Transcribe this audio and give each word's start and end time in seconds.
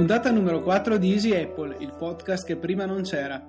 Puntata 0.00 0.30
numero 0.30 0.62
4 0.62 0.96
di 0.96 1.12
Easy 1.12 1.34
Apple, 1.34 1.76
il 1.78 1.92
podcast 1.94 2.46
che 2.46 2.56
prima 2.56 2.86
non 2.86 3.02
c'era. 3.02 3.46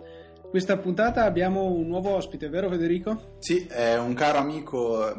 Questa 0.49 0.75
puntata 0.75 1.23
abbiamo 1.23 1.71
un 1.71 1.87
nuovo 1.87 2.13
ospite, 2.13 2.49
vero 2.49 2.67
Federico? 2.67 3.37
Sì, 3.39 3.65
è 3.67 3.97
un 3.97 4.13
caro 4.13 4.39
amico 4.39 5.17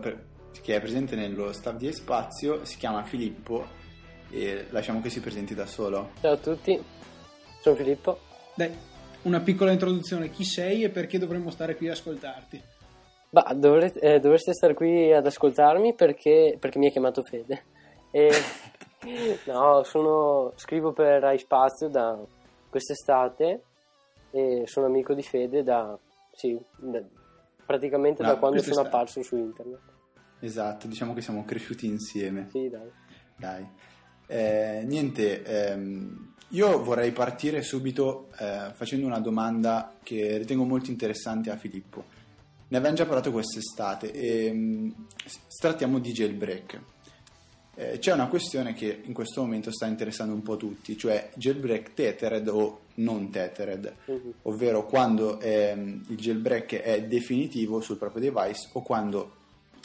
che 0.61 0.77
è 0.77 0.81
presente 0.81 1.17
nello 1.17 1.51
staff 1.55 1.77
di 1.77 1.87
Espazio, 1.87 2.67
si 2.67 2.77
chiama 2.77 3.03
Filippo 3.05 3.65
e 4.29 4.67
lasciamo 4.69 5.01
che 5.01 5.09
si 5.09 5.21
presenti 5.21 5.55
da 5.55 5.65
solo. 5.65 6.11
Ciao 6.21 6.33
a 6.33 6.37
tutti, 6.37 6.79
sono 7.63 7.77
Filippo. 7.77 8.19
Dai, 8.55 8.71
una 9.23 9.41
piccola 9.41 9.73
introduzione, 9.73 10.29
chi 10.29 10.45
sei 10.45 10.83
e 10.83 10.91
perché 10.91 11.19
dovremmo 11.19 11.49
stare 11.49 11.77
qui 11.77 11.87
ad 11.87 11.95
ascoltarti? 11.95 12.63
Bah, 13.31 13.55
dovreste, 13.57 14.01
eh, 14.01 14.21
dovreste 14.21 14.53
stare 14.53 14.75
qui 14.75 15.11
ad 15.11 15.25
ascoltarmi 15.25 15.95
perché, 15.95 16.59
perché 16.61 16.79
mi 16.79 16.89
ha 16.89 16.91
chiamato 16.91 17.23
Fede. 17.23 17.65
E, 18.11 18.29
no, 19.47 19.83
sono, 19.83 20.53
scrivo 20.57 20.93
per 20.93 21.23
iSpazio 21.35 21.89
da 21.89 22.19
quest'estate 22.69 23.63
e 24.31 24.63
sono 24.67 24.87
amico 24.87 25.15
di 25.15 25.23
Fede 25.23 25.63
da, 25.63 25.99
sì, 26.33 26.59
da, 26.77 27.03
praticamente 27.65 28.23
no, 28.23 28.29
da 28.29 28.37
quando 28.37 28.63
sono 28.63 28.81
apparso 28.81 29.23
su 29.23 29.37
internet. 29.37 29.81
Esatto, 30.41 30.87
diciamo 30.87 31.15
che 31.15 31.21
siamo 31.21 31.45
cresciuti 31.45 31.87
insieme. 31.87 32.49
Sì, 32.51 32.69
dai. 32.69 32.91
Dai. 33.37 33.69
Eh, 34.27 34.83
niente, 34.85 35.43
ehm, 35.43 36.35
io 36.49 36.83
vorrei 36.83 37.13
partire 37.13 37.63
subito 37.63 38.29
eh, 38.39 38.71
facendo 38.73 39.07
una 39.07 39.21
domanda 39.21 39.95
che 40.03 40.39
ritengo 40.39 40.65
molto 40.65 40.91
interessante 40.91 41.51
a 41.51 41.57
Filippo. 41.57 42.05
Ne 42.69 42.77
abbiamo 42.77 42.97
già 42.97 43.05
parlato 43.05 43.31
quest'estate 43.31 44.13
e 44.13 44.47
ehm, 44.47 45.07
trattiamo 45.59 45.99
di 45.99 46.13
jailbreak. 46.13 46.81
Eh, 47.75 47.99
c'è 47.99 48.13
una 48.13 48.29
questione 48.29 48.75
che 48.75 49.01
in 49.03 49.15
questo 49.15 49.41
momento 49.41 49.73
sta 49.73 49.87
interessando 49.87 50.35
un 50.35 50.43
po' 50.43 50.57
tutti, 50.57 50.97
cioè 50.97 51.31
jailbreak 51.35 51.95
tethered 51.95 52.47
o 52.49 52.81
non 52.97 53.31
tethered, 53.31 53.95
uh-huh. 54.05 54.35
ovvero 54.43 54.85
quando 54.85 55.41
ehm, 55.41 56.05
il 56.09 56.17
jailbreak 56.17 56.83
è 56.83 57.03
definitivo 57.05 57.81
sul 57.81 57.97
proprio 57.97 58.31
device 58.31 58.69
o 58.73 58.83
quando 58.83 59.37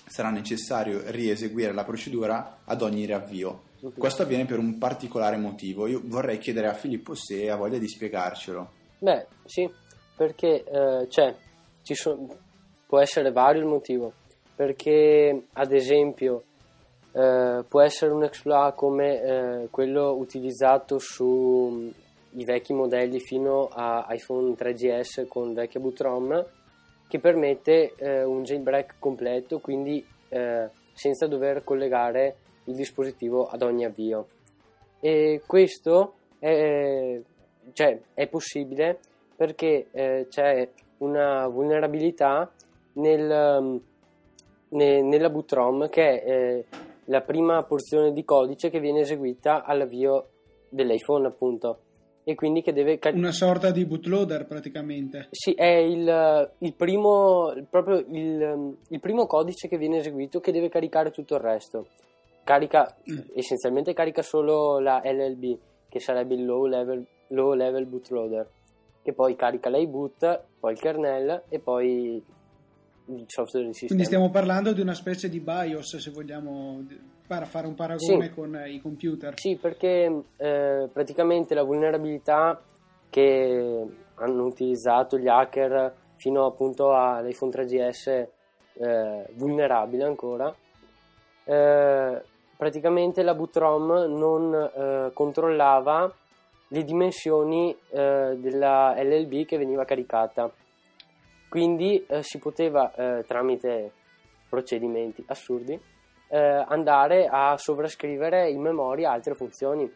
sarà 0.05 0.29
necessario 0.29 1.01
rieseguire 1.05 1.71
la 1.71 1.85
procedura 1.85 2.59
ad 2.65 2.81
ogni 2.81 3.05
riavvio. 3.05 3.63
Uh-huh. 3.79 3.93
Questo 3.93 4.23
avviene 4.23 4.43
per 4.43 4.59
un 4.59 4.77
particolare 4.77 5.37
motivo. 5.37 5.87
Io 5.87 6.01
vorrei 6.03 6.39
chiedere 6.39 6.67
a 6.67 6.73
Filippo 6.73 7.15
se 7.15 7.49
ha 7.49 7.55
voglia 7.55 7.77
di 7.77 7.87
spiegarcelo. 7.87 8.71
Beh, 8.99 9.27
sì, 9.45 9.69
perché 10.15 10.63
eh, 10.63 11.07
cioè, 11.09 11.33
so- 11.83 12.37
può 12.85 12.99
essere 12.99 13.31
vario 13.31 13.61
il 13.61 13.67
motivo. 13.67 14.11
Perché, 14.55 15.43
ad 15.53 15.71
esempio, 15.71 16.43
eh, 17.17 17.63
può 17.67 17.81
essere 17.81 18.11
un 18.11 18.23
exploit 18.23 18.75
come 18.75 19.21
eh, 19.21 19.67
quello 19.71 20.11
utilizzato 20.11 20.99
sui 20.99 21.91
vecchi 22.45 22.73
modelli 22.73 23.19
fino 23.19 23.69
a 23.71 24.05
iPhone 24.11 24.51
3GS 24.51 25.27
con 25.27 25.51
vecchia 25.53 25.79
boot 25.79 25.99
ROM 25.99 26.45
che 27.07 27.19
permette 27.19 27.95
eh, 27.95 28.23
un 28.23 28.43
jailbreak 28.43 28.97
completo 28.99 29.57
quindi 29.59 30.05
eh, 30.29 30.69
senza 30.93 31.25
dover 31.25 31.63
collegare 31.63 32.35
il 32.65 32.75
dispositivo 32.75 33.47
ad 33.47 33.63
ogni 33.63 33.85
avvio. 33.85 34.27
E 34.99 35.41
questo 35.45 36.13
è, 36.37 37.19
cioè, 37.73 37.99
è 38.13 38.27
possibile 38.27 38.99
perché 39.35 39.87
eh, 39.91 40.27
c'è 40.29 40.69
una 40.97 41.47
vulnerabilità 41.47 42.51
nel, 42.93 43.81
ne, 44.69 45.01
nella 45.01 45.29
boot 45.29 45.51
ROM 45.51 45.89
che 45.89 46.21
è 46.21 46.63
la 47.07 47.21
prima 47.21 47.63
porzione 47.63 48.11
di 48.11 48.23
codice 48.23 48.69
che 48.69 48.79
viene 48.79 49.01
eseguita 49.01 49.63
all'avvio 49.63 50.29
dell'iPhone 50.69 51.27
appunto 51.27 51.79
e 52.23 52.35
quindi 52.35 52.61
che 52.61 52.73
deve 52.73 52.99
car- 52.99 53.15
una 53.15 53.31
sorta 53.31 53.71
di 53.71 53.85
bootloader 53.85 54.45
praticamente 54.45 55.27
sì 55.31 55.53
è 55.53 55.77
il, 55.77 56.51
il 56.57 56.73
primo 56.73 57.53
proprio 57.69 57.99
il, 57.99 58.77
il, 58.89 58.99
primo 58.99 59.25
codice 59.25 59.69
che 59.69 59.77
viene 59.77 59.99
eseguito 59.99 60.41
che 60.41 60.51
deve 60.51 60.67
caricare 60.67 61.11
tutto 61.11 61.35
il 61.35 61.39
resto 61.39 61.87
carica 62.43 62.93
mm. 63.09 63.17
essenzialmente 63.33 63.93
carica 63.93 64.21
solo 64.21 64.79
la 64.79 65.01
LLB 65.03 65.57
che 65.87 65.99
sarebbe 66.01 66.35
il 66.35 66.43
low 66.43 66.65
level, 66.65 67.05
low 67.27 67.53
level 67.53 67.85
bootloader 67.85 68.49
che 69.01 69.13
poi 69.13 69.37
carica 69.37 69.69
l'iBoot 69.69 70.43
poi 70.59 70.73
il 70.73 70.79
kernel 70.79 71.43
e 71.47 71.59
poi 71.59 72.21
il 73.07 73.25
software 73.27 73.65
del 73.65 73.73
sistema. 73.73 73.87
Quindi 73.87 74.05
stiamo 74.05 74.29
parlando 74.29 74.73
di 74.73 74.81
una 74.81 74.93
specie 74.93 75.29
di 75.29 75.39
BIOS, 75.39 75.97
se 75.97 76.11
vogliamo 76.11 76.85
fare 77.27 77.67
un 77.67 77.75
paragone 77.75 78.27
sì. 78.27 78.33
con 78.33 78.63
i 78.67 78.79
computer. 78.79 79.33
Sì, 79.37 79.57
perché 79.57 80.23
eh, 80.37 80.89
praticamente 80.91 81.53
la 81.53 81.63
vulnerabilità 81.63 82.61
che 83.09 83.85
hanno 84.15 84.45
utilizzato 84.45 85.17
gli 85.17 85.27
hacker 85.27 85.93
fino 86.15 86.45
appunto 86.45 86.93
all'iPhone 86.93 87.51
3GS 87.51 88.27
eh, 88.73 89.25
vulnerabile 89.35 90.03
ancora, 90.03 90.53
eh, 91.43 92.21
praticamente 92.57 93.23
la 93.23 93.33
boot 93.33 93.55
ROM 93.55 94.17
non 94.17 94.53
eh, 94.53 95.11
controllava 95.13 96.11
le 96.69 96.83
dimensioni 96.83 97.75
eh, 97.91 98.35
della 98.39 98.93
LLB 98.97 99.45
che 99.45 99.57
veniva 99.57 99.85
caricata 99.85 100.51
quindi 101.49 102.05
eh, 102.07 102.23
si 102.23 102.39
poteva 102.39 102.93
eh, 102.93 103.23
tramite 103.25 103.91
procedimenti 104.49 105.23
assurdi 105.27 105.79
eh, 106.29 106.37
andare 106.67 107.27
a 107.29 107.57
sovrascrivere 107.57 108.49
in 108.49 108.61
memoria 108.61 109.11
altre 109.11 109.33
funzioni. 109.35 109.89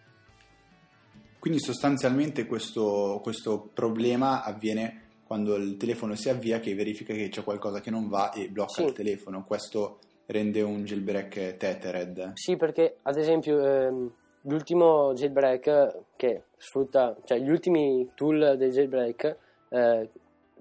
Quindi 1.40 1.60
sostanzialmente 1.60 2.46
questo, 2.46 3.20
questo 3.24 3.70
problema 3.74 4.44
avviene 4.44 5.10
quando 5.26 5.56
il 5.56 5.78
telefono 5.78 6.14
si 6.16 6.30
avvia 6.30 6.60
che 6.60 6.76
verifica 6.76 7.14
che 7.14 7.30
c'è 7.30 7.44
qualcosa 7.44 7.80
che 7.80 7.90
non 7.90 8.08
va 8.10 8.32
e 8.32 8.50
blocca 8.50 8.82
sì. 8.82 8.84
il 8.84 8.94
telefono. 8.94 9.44
Questo 9.44 10.00
rende 10.28 10.62
un 10.62 10.84
jailbreak 10.84 11.58
tethered. 11.58 12.34
Sì, 12.36 12.58
perché 12.58 12.98
ad 13.02 13.18
esempio 13.18 13.64
ehm, 13.64 14.12
l'ultimo 14.42 15.14
jailbreak 15.14 16.04
che 16.16 16.44
sfrutta, 16.58 17.18
cioè 17.24 17.40
gli 17.40 17.50
ultimi 17.50 18.12
tool 18.14 18.56
del 18.58 18.72
jailbreak 18.72 19.38
eh, 19.70 20.10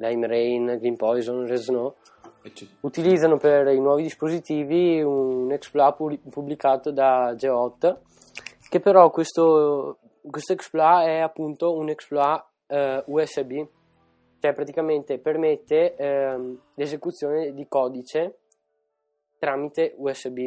Lime 0.00 0.26
Rain, 0.26 0.78
Green 0.80 0.96
Poison, 0.96 1.46
Red 1.46 1.58
Snow, 1.58 1.94
utilizzano 2.80 3.36
per 3.36 3.68
i 3.68 3.78
nuovi 3.78 4.02
dispositivi 4.02 5.02
un 5.02 5.52
exploit 5.52 6.18
pubblicato 6.30 6.90
da 6.90 7.34
Geot, 7.36 8.00
che 8.68 8.80
però 8.80 9.10
questo, 9.10 9.98
questo 10.22 10.54
exploit 10.54 11.06
è 11.06 11.18
appunto 11.18 11.74
un 11.74 11.90
exploit 11.90 12.42
eh, 12.66 13.04
USB, 13.06 13.62
cioè 14.40 14.54
praticamente 14.54 15.18
permette 15.18 15.94
eh, 15.96 16.56
l'esecuzione 16.74 17.52
di 17.52 17.66
codice 17.68 18.38
tramite 19.38 19.94
USB. 19.98 20.38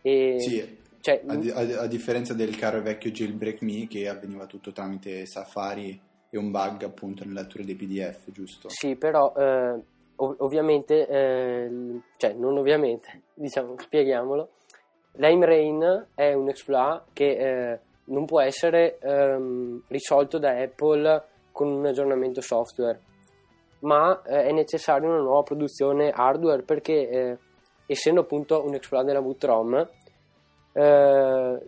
E, 0.00 0.36
sì, 0.40 0.78
cioè, 1.00 1.22
a, 1.26 1.32
a, 1.32 1.82
a, 1.82 1.86
differenza 1.86 2.32
del 2.32 2.56
caro 2.56 2.80
vecchio 2.80 3.10
Jailbreak 3.10 3.60
Me 3.60 3.86
che 3.88 4.08
avveniva 4.08 4.46
tutto 4.46 4.72
tramite 4.72 5.26
Safari 5.26 6.00
e 6.34 6.38
un 6.38 6.50
bug 6.50 6.82
appunto 6.82 7.26
nella 7.26 7.42
lettura 7.42 7.62
dei 7.62 7.74
PDF, 7.74 8.30
giusto? 8.30 8.70
Sì, 8.70 8.96
però 8.96 9.34
eh, 9.36 9.78
ov- 10.16 10.40
ovviamente, 10.40 11.06
eh, 11.06 12.00
cioè 12.16 12.32
non 12.32 12.56
ovviamente, 12.56 13.24
diciamo, 13.34 13.74
spieghiamolo, 13.78 14.48
Lime 15.16 15.44
Rain 15.44 16.06
è 16.14 16.32
un 16.32 16.48
exploit 16.48 17.02
che 17.12 17.72
eh, 17.72 17.78
non 18.04 18.24
può 18.24 18.40
essere 18.40 18.98
ehm, 18.98 19.82
risolto 19.88 20.38
da 20.38 20.58
Apple 20.58 21.22
con 21.52 21.68
un 21.68 21.84
aggiornamento 21.84 22.40
software, 22.40 22.98
ma 23.80 24.22
eh, 24.24 24.44
è 24.44 24.52
necessaria 24.52 25.06
una 25.06 25.20
nuova 25.20 25.42
produzione 25.42 26.10
hardware 26.10 26.62
perché 26.62 27.08
eh, 27.10 27.38
essendo 27.84 28.22
appunto 28.22 28.64
un 28.64 28.72
exploit 28.72 29.04
della 29.04 29.20
boot 29.20 29.44
ROM, 29.44 29.88
eh, 30.72 31.60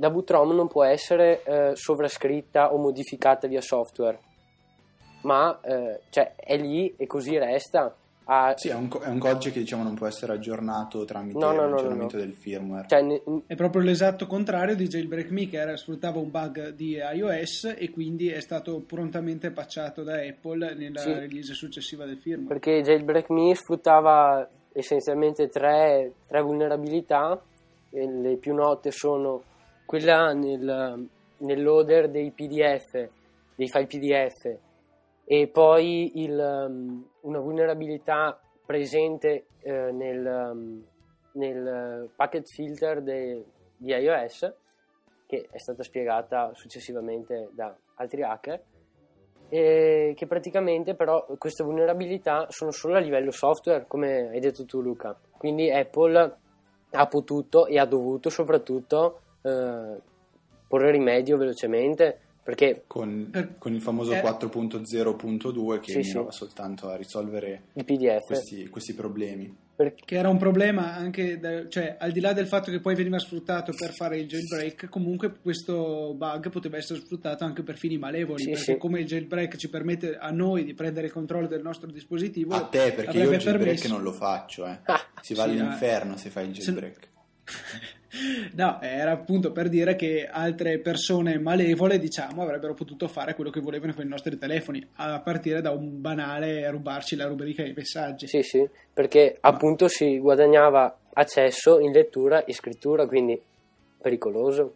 la 0.00 0.10
bootrom 0.10 0.54
non 0.54 0.66
può 0.66 0.82
essere 0.82 1.42
eh, 1.44 1.70
sovrascritta 1.74 2.72
o 2.72 2.78
modificata 2.78 3.46
via 3.46 3.60
software, 3.60 4.18
ma 5.22 5.60
eh, 5.62 6.00
cioè, 6.08 6.34
è 6.36 6.56
lì 6.56 6.94
e 6.96 7.06
così 7.06 7.38
resta. 7.38 7.94
A... 8.24 8.54
Sì, 8.56 8.68
è 8.68 8.74
un, 8.74 8.88
è 9.02 9.08
un, 9.08 9.18
codice 9.18 9.50
che 9.50 9.58
diciamo 9.58 9.82
non 9.82 9.94
può 9.94 10.06
essere 10.06 10.32
aggiornato 10.32 11.04
tramite 11.04 11.36
no, 11.36 11.50
no, 11.50 11.68
l'aggiornamento 11.68 12.16
no, 12.16 12.22
del 12.22 12.32
firmware. 12.32 12.86
Cioè, 12.88 13.02
ne... 13.02 13.20
È 13.46 13.56
proprio 13.56 13.82
l'esatto 13.82 14.26
contrario 14.26 14.76
di 14.76 14.86
Jailbreak 14.86 15.30
Me 15.30 15.48
che 15.48 15.58
era, 15.58 15.76
sfruttava 15.76 16.18
un 16.18 16.30
bug 16.30 16.70
di 16.70 16.92
iOS 16.92 17.74
e 17.76 17.90
quindi 17.90 18.28
è 18.28 18.40
stato 18.40 18.80
prontamente 18.86 19.50
patchato 19.50 20.02
da 20.02 20.20
Apple 20.20 20.74
nella 20.76 21.00
sì. 21.00 21.12
release 21.12 21.54
successiva 21.54 22.06
del 22.06 22.18
firmware. 22.18 22.60
Perché 22.60 22.82
Jailbreak 22.82 23.30
Me 23.30 23.54
sfruttava 23.54 24.48
essenzialmente 24.72 25.48
tre, 25.48 26.12
tre 26.26 26.40
vulnerabilità, 26.40 27.38
le 27.90 28.36
più 28.36 28.54
note 28.54 28.92
sono 28.92 29.42
quella 29.90 30.32
nel, 30.32 31.08
nel 31.38 31.62
loader 31.64 32.08
dei 32.10 32.30
PDF, 32.30 32.92
dei 33.56 33.68
file 33.68 33.86
PDF 33.88 34.56
e 35.24 35.48
poi 35.48 36.22
il, 36.22 36.38
um, 36.38 37.04
una 37.22 37.40
vulnerabilità 37.40 38.40
presente 38.64 39.46
eh, 39.58 39.90
nel, 39.90 40.24
um, 40.24 40.84
nel, 41.32 42.08
packet 42.14 42.46
filter 42.46 43.02
de, 43.02 43.44
di 43.76 43.90
iOS 43.92 44.54
che 45.26 45.48
è 45.50 45.58
stata 45.58 45.82
spiegata 45.82 46.52
successivamente 46.54 47.48
da 47.52 47.76
altri 47.96 48.22
hacker, 48.22 48.62
e 49.48 50.12
che 50.16 50.26
praticamente 50.28 50.94
però 50.94 51.26
queste 51.36 51.64
vulnerabilità 51.64 52.46
sono 52.50 52.70
solo 52.70 52.94
a 52.94 53.00
livello 53.00 53.32
software, 53.32 53.86
come 53.88 54.28
hai 54.28 54.38
detto 54.38 54.64
tu 54.64 54.80
Luca. 54.80 55.18
Quindi 55.36 55.68
Apple 55.68 56.38
ha 56.90 57.06
potuto 57.06 57.66
e 57.66 57.78
ha 57.78 57.86
dovuto 57.86 58.28
soprattutto 58.30 59.19
eh, 59.42 60.00
porre 60.66 60.90
rimedio 60.90 61.36
velocemente 61.36 62.20
perché 62.42 62.84
con, 62.86 63.30
con 63.58 63.74
il 63.74 63.80
famoso 63.80 64.12
eh, 64.12 64.20
4.0.2 64.20 65.80
che 65.80 65.92
sì, 65.92 65.98
mirava 65.98 66.30
sì. 66.30 66.38
soltanto 66.38 66.88
a 66.88 66.96
risolvere 66.96 67.64
questi, 68.24 68.68
questi, 68.68 68.94
problemi. 68.94 69.54
Perché 69.76 70.16
era 70.16 70.28
un 70.28 70.36
problema 70.36 70.94
anche, 70.94 71.38
da, 71.38 71.68
cioè 71.68 71.96
al 71.98 72.12
di 72.12 72.20
là 72.20 72.32
del 72.32 72.46
fatto 72.46 72.70
che 72.70 72.80
poi 72.80 72.94
veniva 72.94 73.18
sfruttato 73.18 73.72
per 73.72 73.92
fare 73.92 74.18
il 74.18 74.26
jailbreak, 74.26 74.88
comunque 74.88 75.38
questo 75.40 76.12
bug 76.14 76.50
poteva 76.50 76.76
essere 76.76 77.00
sfruttato 77.00 77.44
anche 77.44 77.62
per 77.62 77.78
fini 77.78 77.98
malevoli, 77.98 78.42
sì, 78.42 78.50
perché 78.50 78.76
come 78.78 79.00
il 79.00 79.06
jailbreak 79.06 79.56
ci 79.56 79.68
permette 79.68 80.16
a 80.16 80.30
noi 80.30 80.64
di 80.64 80.74
prendere 80.74 81.06
il 81.06 81.12
controllo 81.12 81.46
del 81.46 81.62
nostro 81.62 81.90
dispositivo. 81.90 82.54
A 82.54 82.64
te, 82.64 82.92
perché 82.92 83.18
io 83.18 83.30
il 83.30 83.38
jailbreak 83.38 83.78
permesso... 83.78 83.88
non 83.88 84.02
lo 84.02 84.12
faccio, 84.12 84.66
eh. 84.66 84.80
Ah, 84.84 85.06
si 85.20 85.34
va 85.34 85.44
all'inferno 85.44 86.16
se 86.16 86.30
fai 86.30 86.46
il 86.46 86.52
jailbreak. 86.52 87.08
Se... 87.44 87.98
No, 88.54 88.80
era 88.80 89.12
appunto 89.12 89.52
per 89.52 89.68
dire 89.68 89.94
che 89.94 90.26
altre 90.26 90.78
persone 90.78 91.38
malevole, 91.38 91.98
diciamo, 91.98 92.42
avrebbero 92.42 92.74
potuto 92.74 93.06
fare 93.06 93.34
quello 93.34 93.50
che 93.50 93.60
volevano 93.60 93.94
con 93.94 94.04
i 94.04 94.08
nostri 94.08 94.36
telefoni, 94.36 94.84
a 94.94 95.20
partire 95.20 95.60
da 95.60 95.70
un 95.70 96.00
banale 96.00 96.68
rubarci 96.70 97.14
la 97.14 97.26
rubrica 97.26 97.62
dei 97.62 97.72
messaggi. 97.72 98.26
Sì, 98.26 98.42
sì, 98.42 98.68
perché 98.92 99.38
Ma... 99.40 99.50
appunto 99.50 99.86
si 99.86 100.18
guadagnava 100.18 100.98
accesso 101.12 101.78
in 101.78 101.92
lettura 101.92 102.44
e 102.44 102.52
scrittura, 102.52 103.06
quindi 103.06 103.40
pericoloso. 104.00 104.74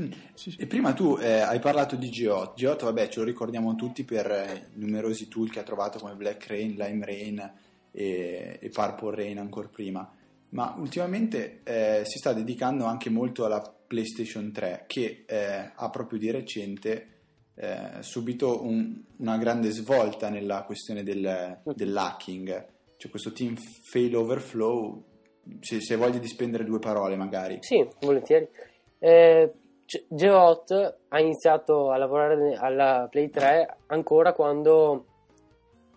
Mm, 0.00 0.10
sì, 0.32 0.52
sì. 0.52 0.56
E 0.58 0.66
prima 0.66 0.94
tu 0.94 1.18
eh, 1.20 1.40
hai 1.40 1.58
parlato 1.58 1.96
di 1.96 2.08
G8. 2.08 2.54
G8, 2.56 2.84
vabbè, 2.84 3.08
ce 3.08 3.18
lo 3.18 3.26
ricordiamo 3.26 3.74
tutti 3.74 4.04
per 4.04 4.30
eh, 4.30 4.68
numerosi 4.74 5.28
tool 5.28 5.50
che 5.50 5.60
ha 5.60 5.64
trovato 5.64 5.98
come 5.98 6.14
Black 6.14 6.46
Rain, 6.46 6.70
Lime 6.78 7.04
Rain 7.04 7.52
e, 7.90 8.58
e 8.58 8.68
Purple 8.70 9.16
Rain 9.16 9.38
ancora 9.38 9.68
prima 9.70 10.10
ma 10.52 10.74
ultimamente 10.78 11.60
eh, 11.64 12.02
si 12.04 12.18
sta 12.18 12.32
dedicando 12.32 12.84
anche 12.84 13.10
molto 13.10 13.44
alla 13.44 13.62
PlayStation 13.86 14.52
3 14.52 14.84
che 14.86 15.24
eh, 15.26 15.72
ha 15.74 15.90
proprio 15.90 16.18
di 16.18 16.30
recente 16.30 17.06
eh, 17.54 18.00
subito 18.00 18.64
un, 18.64 19.02
una 19.18 19.36
grande 19.36 19.70
svolta 19.70 20.28
nella 20.30 20.64
questione 20.64 21.02
del, 21.02 21.60
dell'hacking. 21.74 22.66
C'è 22.96 23.10
questo 23.10 23.32
team 23.32 23.56
fail 23.56 24.16
overflow, 24.16 25.04
se, 25.60 25.80
se 25.80 25.94
hai 25.94 26.00
voglia 26.00 26.18
di 26.18 26.28
spendere 26.28 26.64
due 26.64 26.78
parole 26.78 27.16
magari. 27.16 27.58
Sì, 27.60 27.86
volentieri. 28.00 28.48
Eh, 28.98 29.52
Geot 30.08 30.98
ha 31.08 31.20
iniziato 31.20 31.90
a 31.90 31.96
lavorare 31.96 32.54
alla 32.54 33.08
Play 33.10 33.28
3 33.28 33.76
ancora 33.86 34.32
quando 34.32 35.06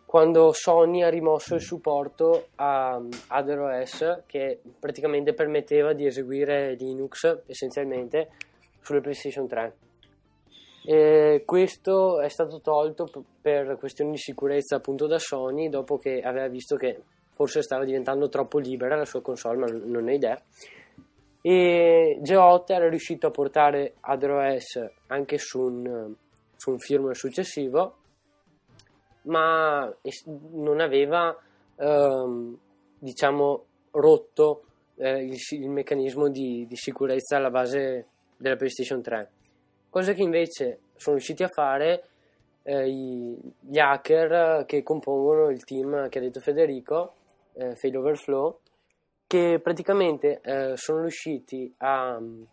quando 0.06 0.54
Sony 0.54 1.02
ha 1.02 1.10
rimosso 1.10 1.56
il 1.56 1.62
supporto 1.62 2.50
a 2.56 3.02
AdOS 3.28 4.24
che 4.28 4.60
praticamente 4.80 5.34
permetteva 5.34 5.94
di 5.94 6.06
eseguire 6.06 6.76
Linux 6.76 7.42
essenzialmente 7.48 8.30
sulle 8.82 9.02
PlayStation 9.02 9.48
3. 9.48 9.76
E 10.86 11.42
questo 11.46 12.22
è 12.22 12.30
stato 12.30 12.62
tolto 12.62 13.10
per 13.42 13.78
questioni 13.78 14.12
di 14.12 14.18
sicurezza 14.18 14.76
appunto 14.76 15.08
da 15.08 15.18
Sony 15.18 15.68
dopo 15.68 15.98
che 15.98 16.22
aveva 16.22 16.48
visto 16.48 16.76
che 16.76 17.02
forse 17.34 17.64
stava 17.64 17.84
diventando 17.84 18.30
troppo 18.30 18.60
libera 18.60 18.96
la 18.96 19.06
sua 19.06 19.22
console, 19.22 19.58
ma 19.58 19.66
non 19.66 20.08
ho 20.08 20.12
idea. 20.12 20.40
E 21.42 22.20
G8 22.24 22.64
era 22.68 22.88
riuscito 22.88 23.28
a 23.28 23.32
portare 23.32 23.96
AdOS 24.00 24.86
anche 25.08 25.38
su 25.40 25.60
un, 25.60 26.14
su 26.56 26.70
un 26.70 26.80
firmware 26.80 27.16
successivo 27.16 27.98
ma 29.26 29.94
non 30.52 30.80
aveva 30.80 31.36
ehm, 31.76 32.58
diciamo 32.98 33.66
rotto 33.92 34.64
eh, 34.96 35.24
il, 35.24 35.38
il, 35.52 35.70
meccanismo 35.70 36.30
di, 36.30 36.66
di, 36.68 36.76
sicurezza 36.76 37.38
alla 37.38 37.50
base 37.50 38.08
della 38.38 38.56
PlayStation 38.56 39.02
3 39.02 39.30
cosa 39.90 40.14
che 40.14 40.22
invece 40.22 40.80
sono 40.96 41.16
riusciti 41.16 41.44
a 41.44 41.48
fare 41.48 42.04
eh, 42.64 42.90
gli 42.90 43.78
hacker 43.78 44.66
che 44.66 44.84
compongono 44.84 45.50
il 45.50 45.64
team 45.64 46.10
che 46.10 46.20
ha 46.20 46.22
detto 46.22 46.40
Federico 46.40 47.14
eh, 47.54 47.76
Fail 47.76 47.98
Overflow 47.98 48.60
che 49.28 49.60
praticamente 49.62 50.40
eh, 50.42 50.74
sono 50.76 51.02
riusciti 51.02 51.74
a 51.78 52.20
mm, 52.20 52.44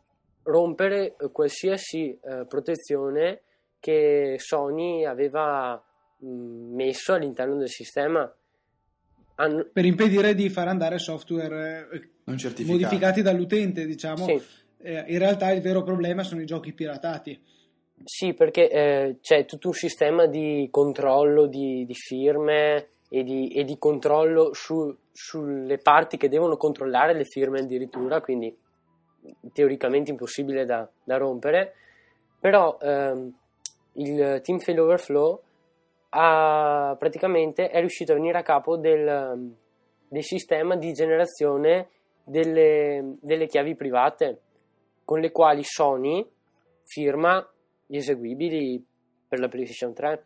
rompere 0.44 1.14
qualsiasi 1.30 2.19
eh, 2.20 2.44
protezione 2.46 3.42
che 3.78 4.36
Sony 4.38 5.04
aveva 5.04 5.82
messo 6.26 7.12
all'interno 7.12 7.56
del 7.56 7.69
sistema. 7.69 8.32
Hanno... 9.36 9.69
Per 9.72 9.84
impedire 9.84 10.34
di 10.34 10.48
far 10.50 10.69
andare 10.69 10.98
software 10.98 11.88
eh, 11.92 12.64
modificati 12.64 13.22
dall'utente, 13.22 13.86
diciamo. 13.86 14.24
Sì. 14.24 14.40
Eh, 14.78 15.04
in 15.08 15.19
realtà 15.19 15.50
il 15.50 15.60
vero 15.60 15.82
problema 15.82 16.22
sono 16.22 16.40
i 16.40 16.46
giochi 16.46 16.72
piratati. 16.72 17.40
Sì, 18.04 18.34
perché 18.34 18.69
eh, 18.69 19.16
c'è 19.20 19.44
tutto 19.44 19.69
un 19.69 19.74
sistema 19.74 20.26
di 20.26 20.69
controllo 20.70 21.46
di, 21.46 21.84
di 21.86 21.94
firme 21.94 22.88
e 23.08 23.22
di, 23.22 23.48
e 23.48 23.64
di 23.64 23.78
controllo 23.78 24.52
su, 24.54 24.94
sulle 25.12 25.78
parti 25.78 26.16
che 26.16 26.28
devono 26.28 26.56
controllare 26.56 27.14
le 27.14 27.24
firme 27.24 27.60
addirittura, 27.60 28.20
quindi 28.20 28.56
teoricamente 29.52 30.10
impossibile 30.10 30.64
da, 30.64 30.88
da 31.04 31.16
rompere. 31.16 31.74
Però 32.40 32.76
ehm, 32.80 33.32
il 33.94 34.40
Team 34.42 34.58
Fail 34.58 34.80
Overflow 34.80 35.42
ha, 36.14 36.94
praticamente 36.99 37.70
è 37.70 37.79
riuscito 37.81 38.12
a 38.12 38.17
venire 38.17 38.38
a 38.38 38.43
capo 38.43 38.76
del, 38.76 39.55
del 40.09 40.25
sistema 40.25 40.76
di 40.76 40.93
generazione 40.93 41.88
delle, 42.25 43.17
delle, 43.20 43.47
chiavi 43.47 43.75
private 43.75 44.41
con 45.05 45.20
le 45.20 45.31
quali 45.31 45.62
Sony 45.64 46.25
firma 46.85 47.47
gli 47.87 47.97
eseguibili 47.97 48.85
per 49.26 49.41
la 49.41 49.49
PlayStation 49.49 49.94
3. 49.94 50.25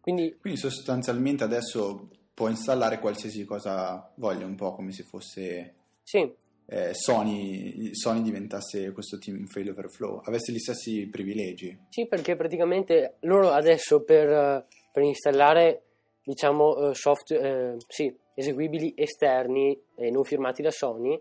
Quindi, 0.00 0.36
Quindi 0.40 0.58
sostanzialmente 0.58 1.44
adesso 1.44 2.08
può 2.34 2.48
installare 2.48 2.98
qualsiasi 2.98 3.44
cosa 3.44 4.12
voglia, 4.16 4.44
un 4.44 4.56
po' 4.56 4.74
come 4.74 4.92
se 4.92 5.04
fosse 5.04 5.74
sì. 6.02 6.32
eh, 6.66 6.94
Sony, 6.94 7.94
Sony, 7.94 8.22
diventasse 8.22 8.92
questo 8.92 9.18
team 9.18 9.46
fail 9.46 9.70
overflow, 9.70 10.20
avesse 10.24 10.52
gli 10.52 10.58
stessi 10.58 11.06
privilegi. 11.08 11.86
Sì, 11.90 12.06
perché 12.06 12.34
praticamente 12.36 13.16
loro 13.20 13.50
adesso 13.50 14.02
per 14.02 14.66
per 14.98 15.06
installare 15.06 15.82
diciamo, 16.24 16.90
eh, 16.90 16.94
software, 16.94 17.74
eh, 17.74 17.76
sì, 17.86 18.14
eseguibili 18.34 18.92
esterni 18.96 19.80
e 19.94 20.10
non 20.10 20.24
firmati 20.24 20.60
da 20.60 20.72
Sony, 20.72 21.20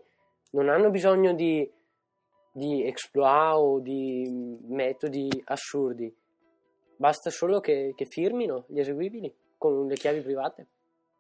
non 0.51 0.69
hanno 0.69 0.89
bisogno 0.89 1.34
di, 1.34 1.69
di 2.51 2.84
exploit 2.86 3.55
o 3.55 3.79
di 3.79 4.57
metodi 4.67 5.29
assurdi. 5.46 6.12
Basta 6.96 7.29
solo 7.29 7.60
che, 7.60 7.93
che 7.96 8.05
firmino 8.05 8.65
gli 8.67 8.79
eseguibili 8.79 9.31
con 9.57 9.88
le 9.88 9.96
chiavi 9.96 10.22
private. 10.22 10.67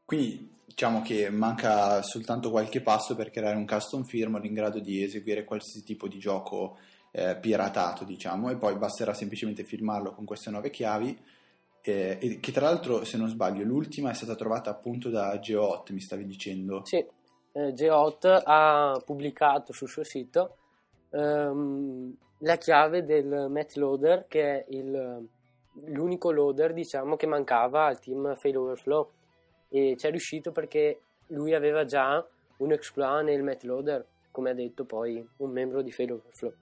Quindi 0.03 0.55
diciamo 0.65 1.01
che 1.01 1.29
manca 1.29 2.01
soltanto 2.01 2.49
qualche 2.49 2.81
passo 2.81 3.15
per 3.15 3.29
creare 3.29 3.55
un 3.55 3.67
custom 3.67 4.03
firmware 4.03 4.47
in 4.47 4.53
grado 4.53 4.79
di 4.79 5.03
eseguire 5.03 5.43
qualsiasi 5.43 5.85
tipo 5.85 6.07
di 6.07 6.17
gioco 6.17 6.77
eh, 7.11 7.37
piratato, 7.37 8.03
diciamo, 8.03 8.49
e 8.49 8.57
poi 8.57 8.75
basterà 8.77 9.13
semplicemente 9.13 9.63
firmarlo 9.63 10.13
con 10.13 10.25
queste 10.25 10.49
nuove 10.49 10.71
chiavi 10.71 11.35
eh, 11.91 12.39
che 12.39 12.51
tra 12.51 12.65
l'altro, 12.65 13.03
se 13.05 13.17
non 13.17 13.29
sbaglio, 13.29 13.63
l'ultima 13.63 14.09
è 14.09 14.13
stata 14.13 14.35
trovata 14.35 14.69
appunto 14.69 15.09
da 15.09 15.37
Geot, 15.39 15.91
mi 15.91 16.01
stavi 16.01 16.25
dicendo. 16.25 16.81
Sì, 16.83 17.05
eh, 17.53 17.73
Geot 17.73 18.25
ha 18.43 19.01
pubblicato 19.05 19.73
sul 19.73 19.87
suo 19.87 20.03
sito 20.03 20.57
ehm, 21.11 22.15
la 22.39 22.57
chiave 22.57 23.05
del 23.05 23.47
Matloader, 23.49 24.25
che 24.27 24.41
è 24.41 24.65
il, 24.69 25.27
l'unico 25.85 26.31
loader, 26.31 26.73
diciamo, 26.73 27.15
che 27.15 27.25
mancava 27.25 27.85
al 27.85 27.99
team 27.99 28.35
Fail 28.35 28.57
Overflow. 28.57 29.11
E 29.69 29.95
ci 29.97 30.07
è 30.07 30.09
riuscito 30.09 30.51
perché 30.51 31.01
lui 31.27 31.53
aveva 31.53 31.85
già 31.85 32.25
un 32.57 32.71
exploit 32.71 33.23
nel 33.23 33.43
Matloader, 33.43 34.05
come 34.31 34.49
ha 34.49 34.53
detto 34.53 34.85
poi 34.85 35.25
un 35.37 35.51
membro 35.51 35.81
di 35.81 35.91
Fail 35.91 36.11
Overflow. 36.11 36.53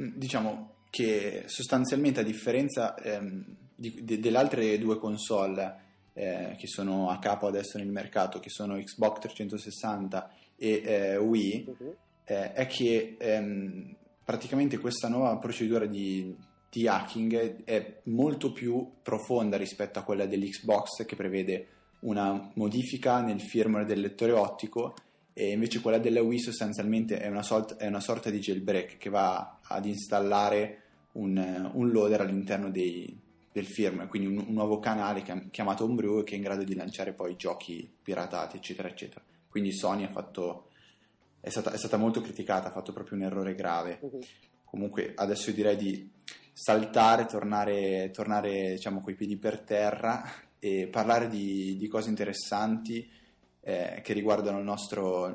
Mm, 0.00 0.16
diciamo 0.16 0.74
che 0.90 1.44
sostanzialmente 1.46 2.20
a 2.20 2.24
differenza 2.24 2.94
ehm, 2.96 3.56
di, 3.80 4.04
de, 4.04 4.20
delle 4.20 4.36
altre 4.36 4.78
due 4.78 4.98
console 4.98 5.88
eh, 6.12 6.54
che 6.58 6.66
sono 6.66 7.08
a 7.08 7.18
capo 7.18 7.46
adesso 7.46 7.78
nel 7.78 7.88
mercato, 7.88 8.38
che 8.38 8.50
sono 8.50 8.76
Xbox 8.76 9.20
360 9.20 10.30
e 10.56 10.82
eh, 10.84 11.16
Wii, 11.16 11.64
uh-huh. 11.66 11.96
eh, 12.24 12.52
è 12.52 12.66
che 12.66 13.16
ehm, 13.18 13.96
praticamente 14.22 14.76
questa 14.76 15.08
nuova 15.08 15.38
procedura 15.38 15.86
di, 15.86 16.36
di 16.68 16.86
hacking 16.86 17.64
è 17.64 18.00
molto 18.04 18.52
più 18.52 18.96
profonda 19.00 19.56
rispetto 19.56 19.98
a 19.98 20.02
quella 20.02 20.26
dell'Xbox 20.26 21.06
che 21.06 21.16
prevede 21.16 21.66
una 22.00 22.50
modifica 22.54 23.22
nel 23.22 23.40
firmware 23.40 23.86
del 23.86 24.00
lettore 24.00 24.32
ottico 24.32 24.94
e 25.32 25.52
invece 25.52 25.80
quella 25.80 25.98
della 25.98 26.20
Wii 26.20 26.38
sostanzialmente 26.38 27.18
è 27.18 27.28
una, 27.28 27.42
sorta, 27.42 27.76
è 27.76 27.86
una 27.86 28.00
sorta 28.00 28.28
di 28.28 28.40
jailbreak 28.40 28.98
che 28.98 29.08
va 29.08 29.60
ad 29.62 29.86
installare 29.86 30.82
un, 31.12 31.70
un 31.72 31.90
loader 31.90 32.20
all'interno 32.20 32.70
dei, 32.70 33.18
del 33.52 33.66
firmware, 33.66 34.08
quindi 34.08 34.28
un, 34.28 34.44
un, 34.46 34.54
nuovo 34.54 34.78
canale 34.78 35.24
chiamato 35.50 35.84
Homebrew 35.84 36.22
che 36.22 36.34
è 36.34 36.36
in 36.36 36.42
grado 36.42 36.62
di 36.62 36.74
lanciare 36.74 37.12
poi 37.12 37.36
giochi 37.36 37.90
piratati, 38.02 38.56
eccetera, 38.56 38.88
eccetera. 38.88 39.22
Quindi 39.48 39.72
Sony 39.72 40.04
ha 40.04 40.08
fatto, 40.08 40.68
è 41.40 41.48
stata, 41.50 41.72
è 41.72 41.76
stata 41.76 41.96
molto 41.96 42.20
criticata, 42.20 42.68
ha 42.68 42.72
fatto 42.72 42.92
proprio 42.92 43.18
un 43.18 43.24
errore 43.24 43.54
grave. 43.54 43.98
Uh-huh. 44.00 44.20
Comunque 44.64 45.12
adesso 45.16 45.50
direi 45.50 45.76
di 45.76 46.08
saltare, 46.52 47.26
tornare, 47.26 48.10
tornare 48.12 48.72
diciamo 48.72 49.00
coi 49.00 49.14
piedi 49.14 49.36
per 49.36 49.60
terra 49.60 50.22
e 50.60 50.86
parlare 50.86 51.28
di, 51.28 51.76
di 51.76 51.88
cose 51.88 52.08
interessanti 52.08 53.10
eh, 53.62 54.00
che 54.04 54.12
riguardano 54.12 54.58
il 54.58 54.64
nostro, 54.64 55.26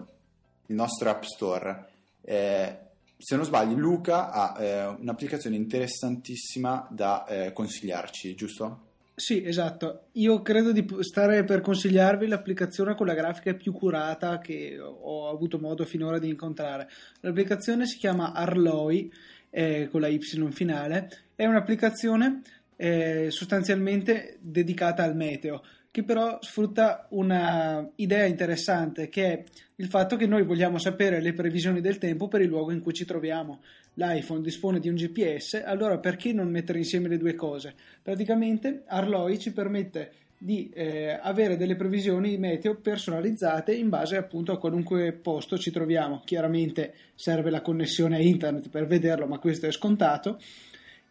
il 0.67 0.75
nostro 0.75 1.10
App 1.10 1.24
Store. 1.24 1.89
Eh, 2.22 2.79
se 3.17 3.36
non 3.36 3.45
sbaglio, 3.45 3.75
Luca 3.75 4.31
ha 4.31 4.55
eh, 4.62 4.86
un'applicazione 5.00 5.55
interessantissima 5.55 6.88
da 6.91 7.25
eh, 7.25 7.53
consigliarci, 7.53 8.36
giusto? 8.36 8.81
Sì, 9.15 9.43
esatto. 9.45 10.07
Io 10.13 10.41
credo 10.41 10.74
di 10.74 10.86
stare 11.00 11.45
per 11.45 11.62
consigliarvi 11.62 12.27
l'applicazione 12.27 12.95
con 12.95 13.05
la 13.07 13.13
grafica 13.13 13.53
più 13.53 13.72
curata 13.72 14.39
che 14.39 14.77
ho 14.79 15.29
avuto 15.29 15.57
modo 15.57 15.86
finora 15.86 16.19
di 16.19 16.27
incontrare. 16.27 16.89
L'applicazione 17.22 17.86
si 17.86 17.98
chiama 17.98 18.34
Arloi, 18.34 19.10
eh, 19.50 19.88
con 19.89 20.01
la 20.01 20.07
Y 20.07 20.19
finale. 20.51 21.10
È 21.34 21.45
un'applicazione 21.45 22.41
eh, 22.75 23.27
sostanzialmente 23.31 24.38
dedicata 24.41 25.03
al 25.03 25.15
meteo 25.15 25.63
che 25.96 26.04
però 26.04 26.40
sfrutta 26.42 27.08
una 27.12 27.90
idea 27.96 28.25
interessante 28.25 29.08
che 29.08 29.32
è 29.32 29.44
il 29.78 29.88
fatto 29.88 30.18
che 30.18 30.28
noi 30.28 30.44
vogliamo 30.44 30.78
sapere 30.78 31.22
le 31.22 31.32
previsioni 31.32 31.80
del 31.80 32.00
tempo 32.00 32.28
per 32.28 32.42
il 32.42 32.50
luogo 32.50 32.74
in 32.74 32.82
cui 32.82 32.92
ci 32.92 33.06
troviamo. 33.06 33.62
L'iPhone 33.94 34.42
dispone 34.42 34.82
di 34.82 34.90
un 34.90 34.96
GPS, 34.96 35.64
allora 35.64 35.98
perché 36.00 36.34
non 36.34 36.50
mettere 36.50 36.80
insieme 36.80 37.08
le 37.08 37.18
due 37.18 37.34
cose? 37.34 37.75
Praticamente 38.02 38.84
Arloi 38.88 39.40
ci 39.40 39.54
permette 39.54 40.12
di 40.38 40.70
eh, 40.74 41.18
avere 41.18 41.56
delle 41.56 41.78
previsioni 41.78 42.38
meteo 42.38 42.75
personalizzate 42.75 43.74
in 43.74 43.88
base 43.88 44.18
appunto 44.18 44.52
a 44.52 44.60
qualunque 44.60 45.14
posto 45.14 45.58
ci 45.58 45.72
troviamo. 45.72 46.24
Chiaramente 46.25 46.94
serve 47.16 47.50
la 47.50 47.62
connessione 47.62 48.18
a 48.18 48.22
internet 48.22 48.68
per 48.68 48.86
vederlo, 48.86 49.28
ma 49.28 49.40
questo 49.40 49.66
è 49.66 49.72
scontato 49.72 50.40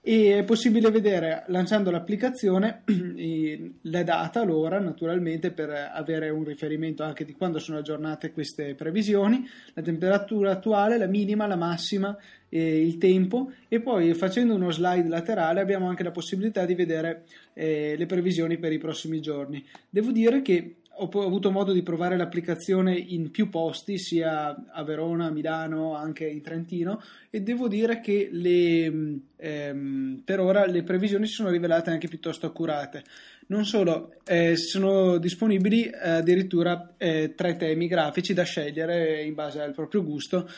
e 0.06 0.36
è 0.36 0.44
possibile 0.44 0.90
vedere 0.90 1.44
lanciando 1.46 1.90
l'applicazione 1.90 2.82
la 3.80 4.02
data, 4.02 4.44
l'ora 4.44 4.78
naturalmente 4.78 5.50
per 5.50 5.70
avere 5.70 6.28
un 6.28 6.44
riferimento 6.44 7.02
anche 7.02 7.24
di 7.24 7.32
quando 7.32 7.58
sono 7.58 7.78
aggiornate 7.78 8.30
queste 8.30 8.74
previsioni, 8.74 9.48
la 9.72 9.80
temperatura 9.80 10.50
attuale, 10.50 10.98
la 10.98 11.06
minima, 11.06 11.46
la 11.46 11.56
massima, 11.56 12.14
il 12.50 12.98
tempo 12.98 13.50
e 13.66 13.80
poi 13.80 14.12
facendo 14.12 14.54
uno 14.54 14.70
slide 14.70 15.08
laterale 15.08 15.60
abbiamo 15.60 15.88
anche 15.88 16.04
la 16.04 16.12
possibilità 16.12 16.66
di 16.66 16.74
vedere 16.74 17.24
eh, 17.54 17.94
le 17.96 18.06
previsioni 18.06 18.58
per 18.58 18.72
i 18.72 18.78
prossimi 18.78 19.22
giorni. 19.22 19.64
Devo 19.88 20.12
dire 20.12 20.42
che 20.42 20.76
ho 20.96 21.24
avuto 21.24 21.50
modo 21.50 21.72
di 21.72 21.82
provare 21.82 22.16
l'applicazione 22.16 22.96
in 22.96 23.30
più 23.30 23.48
posti, 23.48 23.98
sia 23.98 24.54
a 24.70 24.82
Verona, 24.84 25.26
a 25.26 25.30
Milano, 25.30 25.94
anche 25.94 26.26
in 26.26 26.42
Trentino, 26.42 27.02
e 27.30 27.40
devo 27.42 27.68
dire 27.68 28.00
che 28.00 28.28
le, 28.30 29.20
ehm, 29.36 30.22
per 30.24 30.40
ora 30.40 30.66
le 30.66 30.82
previsioni 30.82 31.26
si 31.26 31.34
sono 31.34 31.50
rivelate 31.50 31.90
anche 31.90 32.08
piuttosto 32.08 32.46
accurate. 32.46 33.02
Non 33.46 33.64
solo, 33.64 34.14
eh, 34.24 34.56
sono 34.56 35.18
disponibili 35.18 35.90
addirittura 35.92 36.94
eh, 36.96 37.34
tre 37.34 37.56
temi 37.56 37.88
grafici 37.88 38.32
da 38.32 38.44
scegliere 38.44 39.22
in 39.22 39.34
base 39.34 39.60
al 39.60 39.74
proprio 39.74 40.02
gusto 40.02 40.48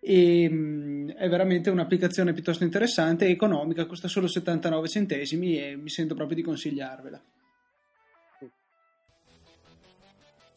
e 0.00 0.48
mh, 0.48 1.14
è 1.14 1.28
veramente 1.28 1.70
un'applicazione 1.70 2.32
piuttosto 2.32 2.64
interessante 2.64 3.26
e 3.26 3.30
economica, 3.30 3.86
costa 3.86 4.08
solo 4.08 4.28
79 4.28 4.88
centesimi 4.88 5.60
e 5.60 5.76
mi 5.76 5.88
sento 5.88 6.14
proprio 6.14 6.36
di 6.36 6.42
consigliarvela. 6.42 7.20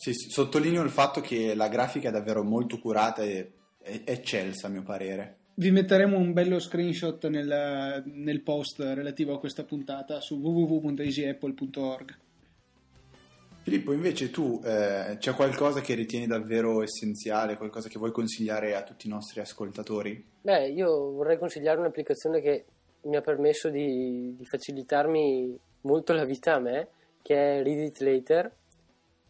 Sì, 0.02 0.14
sottolineo 0.14 0.82
il 0.82 0.92
fatto 0.92 1.20
che 1.20 1.54
la 1.56 1.68
grafica 1.68 2.08
è 2.08 2.12
davvero 2.14 2.42
molto 2.42 2.80
curata 2.80 3.22
e 3.22 3.52
è 3.82 4.02
eccelsa 4.06 4.68
a 4.68 4.70
mio 4.70 4.82
parere. 4.82 5.40
Vi 5.56 5.72
metteremo 5.72 6.18
un 6.18 6.32
bello 6.32 6.58
screenshot 6.58 7.28
nel, 7.28 8.02
nel 8.06 8.42
post 8.42 8.80
relativo 8.80 9.34
a 9.34 9.40
questa 9.40 9.66
puntata 9.66 10.22
su 10.22 10.38
www.easyapple.org. 10.38 12.18
Filippo, 13.64 13.92
invece 13.92 14.32
tu 14.32 14.62
eh, 14.64 15.18
c'è 15.20 15.34
qualcosa 15.34 15.82
che 15.82 15.96
ritieni 15.96 16.28
davvero 16.28 16.82
essenziale, 16.82 17.58
qualcosa 17.58 17.90
che 17.90 18.00
vuoi 18.00 18.14
consigliare 18.14 18.76
a 18.76 18.84
tutti 18.84 19.08
i 19.08 19.10
nostri 19.10 19.42
ascoltatori? 19.42 20.26
Beh, 20.40 20.70
io 20.70 21.12
vorrei 21.12 21.38
consigliare 21.38 21.78
un'applicazione 21.78 22.40
che 22.40 22.66
mi 23.02 23.18
ha 23.18 23.22
permesso 23.22 23.70
di, 23.70 24.34
di 24.38 24.46
facilitarmi 24.46 25.60
molto 25.82 26.14
la 26.14 26.24
vita 26.24 26.54
a 26.54 26.60
me, 26.60 26.88
che 27.22 27.36
è 27.36 27.64
Read 27.64 27.80
It 27.80 28.00
Later, 28.00 28.56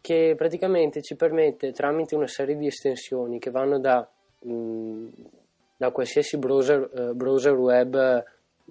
che 0.00 0.34
praticamente 0.36 1.02
ci 1.02 1.16
permette 1.16 1.72
tramite 1.72 2.14
una 2.14 2.26
serie 2.26 2.56
di 2.56 2.66
estensioni 2.66 3.38
che 3.38 3.50
vanno 3.50 3.78
da, 3.78 4.08
mh, 4.40 4.52
mm, 4.52 5.08
da 5.76 5.90
qualsiasi 5.90 6.38
browser, 6.38 6.90
uh, 6.92 7.14
browser 7.14 7.54
web 7.54 8.24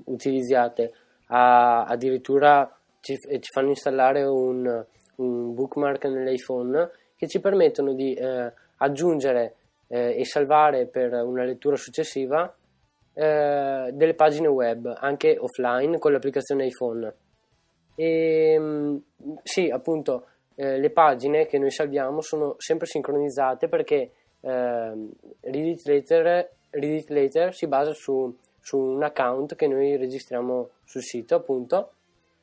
utilizzate 0.05 0.93
a 1.27 1.83
addirittura 1.83 2.73
ci, 3.01 3.15
ci 3.17 3.51
fanno 3.51 3.69
installare 3.69 4.23
un, 4.23 4.85
un, 5.15 5.53
bookmark 5.53 6.05
nell'iPhone 6.05 6.89
che 7.15 7.27
ci 7.27 7.39
permettono 7.39 7.93
di 7.93 8.13
eh, 8.13 8.51
aggiungere 8.77 9.55
eh, 9.87 10.19
e 10.19 10.25
salvare 10.25 10.85
per 10.85 11.13
una 11.13 11.43
lettura 11.43 11.75
successiva 11.75 12.53
eh, 13.13 13.89
delle 13.91 14.13
pagine 14.13 14.47
web 14.47 14.93
anche 14.99 15.37
offline 15.37 15.97
con 15.99 16.11
l'applicazione 16.11 16.65
iPhone. 16.65 17.13
E, 17.95 18.57
mh, 18.57 18.63
mm, 18.63 18.97
sì, 19.43 19.69
appunto 19.69 20.25
eh, 20.59 20.77
le 20.77 20.89
pagine 20.89 21.45
che 21.45 21.57
noi 21.57 21.71
salviamo 21.71 22.19
sono 22.19 22.55
sempre 22.57 22.85
sincronizzate 22.85 23.69
perché 23.69 24.11
eh, 24.41 25.09
Read, 25.39 25.65
It 25.65 25.85
Later, 25.85 26.51
Read 26.71 26.93
It 26.99 27.09
Later 27.09 27.55
si 27.55 27.65
basa 27.65 27.93
su, 27.93 28.35
su, 28.59 28.77
un 28.77 29.01
account 29.01 29.55
che 29.55 29.67
noi 29.67 29.95
registriamo 29.95 30.69
sul 30.83 31.01
sito 31.01 31.35
appunto 31.35 31.93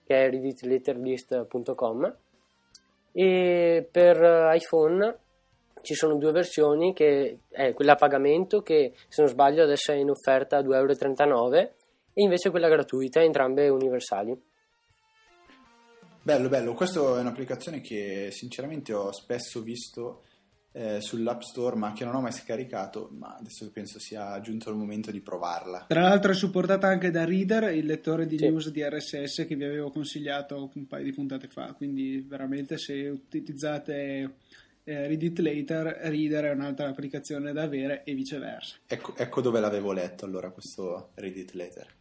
che 0.07 0.25
è 0.25 0.31
readitlaterlist.com 0.31 2.17
e 3.13 3.87
per 3.91 4.51
iPhone 4.55 5.19
ci 5.83 5.93
sono 5.93 6.17
due 6.17 6.33
versioni 6.33 6.95
che 6.95 7.41
è 7.51 7.75
quella 7.75 7.93
a 7.93 7.97
pagamento 7.97 8.63
che 8.63 8.95
se 9.09 9.21
non 9.21 9.31
sbaglio 9.31 9.63
adesso 9.63 9.93
è 9.93 9.97
in 9.97 10.09
offerta 10.09 10.57
a 10.57 10.63
2,39 10.63 11.21
euro 11.21 11.53
e 11.53 11.73
invece 12.15 12.49
quella 12.49 12.69
gratuita 12.69 13.23
entrambe 13.23 13.69
universali 13.69 14.43
Bello, 16.26 16.49
bello. 16.49 16.75
Questa 16.75 16.99
è 16.99 17.21
un'applicazione 17.21 17.80
che 17.80 18.30
sinceramente 18.33 18.92
ho 18.92 19.12
spesso 19.12 19.62
visto 19.62 20.25
eh, 20.73 21.00
sull'App 21.00 21.42
Store, 21.42 21.76
ma 21.76 21.92
che 21.92 22.04
non 22.04 22.16
ho 22.16 22.21
mai 22.21 22.33
scaricato, 22.33 23.11
ma 23.12 23.37
adesso 23.38 23.71
penso 23.71 24.00
sia 24.00 24.40
giunto 24.40 24.68
il 24.71 24.75
momento 24.75 25.12
di 25.12 25.21
provarla. 25.21 25.85
Tra 25.87 26.00
l'altro 26.00 26.33
è 26.33 26.35
supportata 26.35 26.88
anche 26.88 27.12
da 27.12 27.25
Reader, 27.25 27.73
il 27.73 27.87
lettore 27.87 28.26
di 28.26 28.38
sì. 28.38 28.49
news 28.49 28.71
di 28.71 28.83
RSS 28.83 29.45
che 29.47 29.54
vi 29.54 29.62
avevo 29.62 29.92
consigliato 29.92 30.68
un 30.75 30.88
paio 30.88 31.04
di 31.04 31.12
puntate 31.12 31.47
fa, 31.47 31.73
quindi 31.75 32.26
veramente 32.28 32.76
se 32.76 33.06
utilizzate 33.06 34.38
eh, 34.83 35.06
Read 35.06 35.23
It 35.23 35.38
Later, 35.38 35.97
Reader 36.11 36.47
è 36.47 36.50
un'altra 36.50 36.88
applicazione 36.88 37.52
da 37.52 37.62
avere 37.62 38.02
e 38.02 38.14
viceversa. 38.14 38.78
Ecco, 38.88 39.14
ecco 39.16 39.40
dove 39.40 39.61
l'avevo 39.61 39.92
letto 39.92 40.25
allora 40.25 40.50
questo 40.50 41.11
Read 41.14 41.37
It 41.37 41.52
Later. 41.52 41.96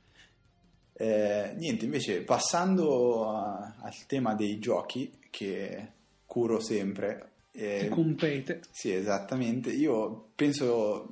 Eh, 0.98 1.54
niente, 1.58 1.84
invece 1.84 2.22
passando 2.22 3.30
a, 3.30 3.76
al 3.82 4.06
tema 4.08 4.34
dei 4.34 4.60
giochi 4.60 5.12
che 5.30 5.92
curo 6.26 6.60
sempre. 6.62 7.32
Eh, 7.52 7.90
compete. 7.90 8.62
Sì, 8.72 8.94
esattamente. 8.94 9.72
Io 9.72 10.30
penso, 10.36 11.10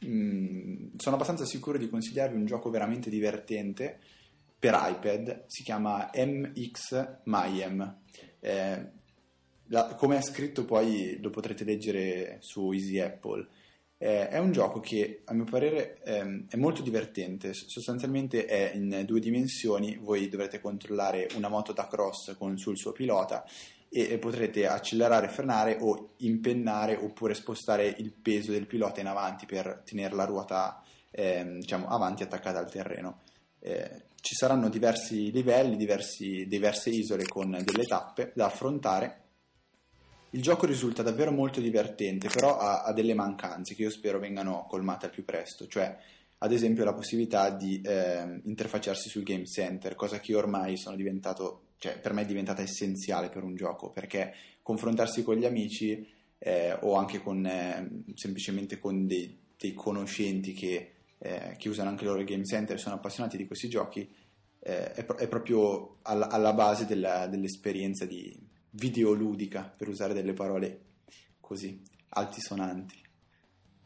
mh, 0.00 0.08
mm, 0.08 0.86
sono 0.96 1.14
abbastanza 1.14 1.46
sicuro 1.46 1.78
di 1.78 1.88
consigliarvi 1.88 2.36
un 2.36 2.44
gioco 2.44 2.68
veramente 2.68 3.08
divertente 3.08 3.98
per 4.58 4.74
iPad, 4.74 5.44
si 5.46 5.62
chiama 5.62 6.10
MX 6.14 7.20
Mayhem. 7.24 8.00
Eh, 8.40 8.86
la, 9.68 9.94
come 9.94 10.18
è 10.18 10.22
scritto 10.22 10.64
poi 10.64 11.18
lo 11.20 11.30
potrete 11.30 11.64
leggere 11.64 12.38
su 12.40 12.72
Easy 12.72 12.98
Apple. 12.98 13.46
Eh, 13.96 14.28
è 14.28 14.38
un 14.38 14.52
gioco 14.52 14.80
che 14.80 15.22
a 15.24 15.32
mio 15.32 15.44
parere 15.44 16.02
ehm, 16.02 16.46
è 16.48 16.56
molto 16.56 16.82
divertente, 16.82 17.54
sostanzialmente 17.54 18.44
è 18.44 18.72
in 18.74 19.04
due 19.06 19.20
dimensioni, 19.20 19.96
voi 19.96 20.28
dovrete 20.28 20.60
controllare 20.60 21.28
una 21.36 21.48
moto 21.48 21.72
da 21.72 21.86
cross 21.86 22.36
con 22.36 22.58
sul 22.58 22.76
suo 22.76 22.92
pilota 22.92 23.44
e, 23.88 24.18
potrete 24.18 24.66
accelerare, 24.66 25.28
frenare 25.28 25.78
o 25.80 26.14
impennare 26.18 26.96
oppure 26.96 27.34
spostare 27.34 27.86
il 27.86 28.10
peso 28.10 28.50
del 28.50 28.66
pilota 28.66 29.00
in 29.00 29.06
avanti 29.06 29.46
per 29.46 29.82
tenere 29.84 30.16
la 30.16 30.24
ruota 30.24 30.82
ehm, 31.10 31.60
diciamo, 31.60 31.86
avanti 31.86 32.24
attaccata 32.24 32.58
al 32.58 32.70
terreno. 32.70 33.20
Eh, 33.60 34.06
ci 34.20 34.34
saranno 34.34 34.68
diversi 34.68 35.30
livelli, 35.30 35.76
diversi, 35.76 36.46
diverse 36.48 36.90
isole 36.90 37.24
con 37.24 37.50
delle 37.50 37.84
tappe 37.84 38.32
da 38.34 38.46
affrontare 38.46 39.23
il 40.34 40.42
gioco 40.42 40.66
risulta 40.66 41.02
davvero 41.02 41.30
molto 41.30 41.60
divertente, 41.60 42.28
però 42.28 42.58
ha, 42.58 42.82
ha 42.82 42.92
delle 42.92 43.14
mancanze 43.14 43.74
che 43.74 43.82
io 43.82 43.90
spero 43.90 44.18
vengano 44.18 44.66
colmate 44.68 45.06
al 45.06 45.12
più 45.12 45.24
presto, 45.24 45.68
cioè 45.68 45.96
ad 46.38 46.52
esempio 46.52 46.84
la 46.84 46.92
possibilità 46.92 47.50
di 47.50 47.80
eh, 47.80 48.40
interfacciarsi 48.44 49.08
sul 49.08 49.22
game 49.22 49.46
center, 49.46 49.94
cosa 49.94 50.18
che 50.18 50.34
ormai 50.34 50.76
sono 50.76 50.96
diventato, 50.96 51.68
cioè 51.78 52.00
per 52.00 52.12
me 52.12 52.22
è 52.22 52.26
diventata 52.26 52.62
essenziale 52.62 53.28
per 53.28 53.44
un 53.44 53.54
gioco, 53.54 53.90
perché 53.90 54.34
confrontarsi 54.60 55.22
con 55.22 55.36
gli 55.36 55.44
amici 55.44 56.06
eh, 56.38 56.76
o 56.80 56.94
anche 56.94 57.20
con, 57.20 57.46
eh, 57.46 58.02
semplicemente 58.14 58.78
con 58.78 59.06
dei, 59.06 59.38
dei 59.56 59.72
conoscenti 59.72 60.52
che, 60.52 60.94
eh, 61.16 61.54
che, 61.56 61.68
usano 61.68 61.90
anche 61.90 62.04
loro 62.04 62.18
il 62.18 62.26
game 62.26 62.44
center 62.44 62.74
e 62.74 62.80
sono 62.80 62.96
appassionati 62.96 63.36
di 63.36 63.46
questi 63.46 63.68
giochi, 63.68 64.06
eh, 64.58 64.92
è, 64.92 65.06
è, 65.06 65.28
proprio 65.28 65.98
alla, 66.02 66.28
alla 66.28 66.52
base 66.52 66.86
della, 66.86 67.28
dell'esperienza 67.28 68.04
di 68.04 68.52
videoludica, 68.74 69.72
per 69.76 69.88
usare 69.88 70.14
delle 70.14 70.32
parole 70.32 70.80
così 71.40 71.80
altisonanti. 72.10 73.02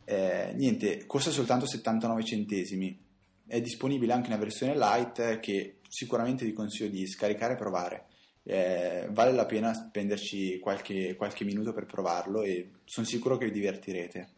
Eh, 0.04 0.52
niente, 0.54 1.06
costa 1.06 1.30
soltanto 1.30 1.66
79 1.66 2.24
centesimi. 2.24 3.06
È 3.46 3.60
disponibile 3.60 4.12
anche 4.12 4.28
una 4.28 4.38
versione 4.38 4.76
light 4.76 5.40
che 5.40 5.78
sicuramente 5.88 6.44
vi 6.44 6.52
consiglio 6.52 6.90
di 6.90 7.06
scaricare 7.06 7.54
e 7.54 7.56
provare. 7.56 8.06
Eh, 8.42 9.08
vale 9.10 9.32
la 9.32 9.44
pena 9.44 9.74
spenderci 9.74 10.58
qualche, 10.58 11.14
qualche 11.16 11.44
minuto 11.44 11.72
per 11.72 11.84
provarlo 11.84 12.42
e 12.42 12.70
sono 12.84 13.06
sicuro 13.06 13.36
che 13.36 13.46
vi 13.46 13.52
divertirete. 13.52 14.28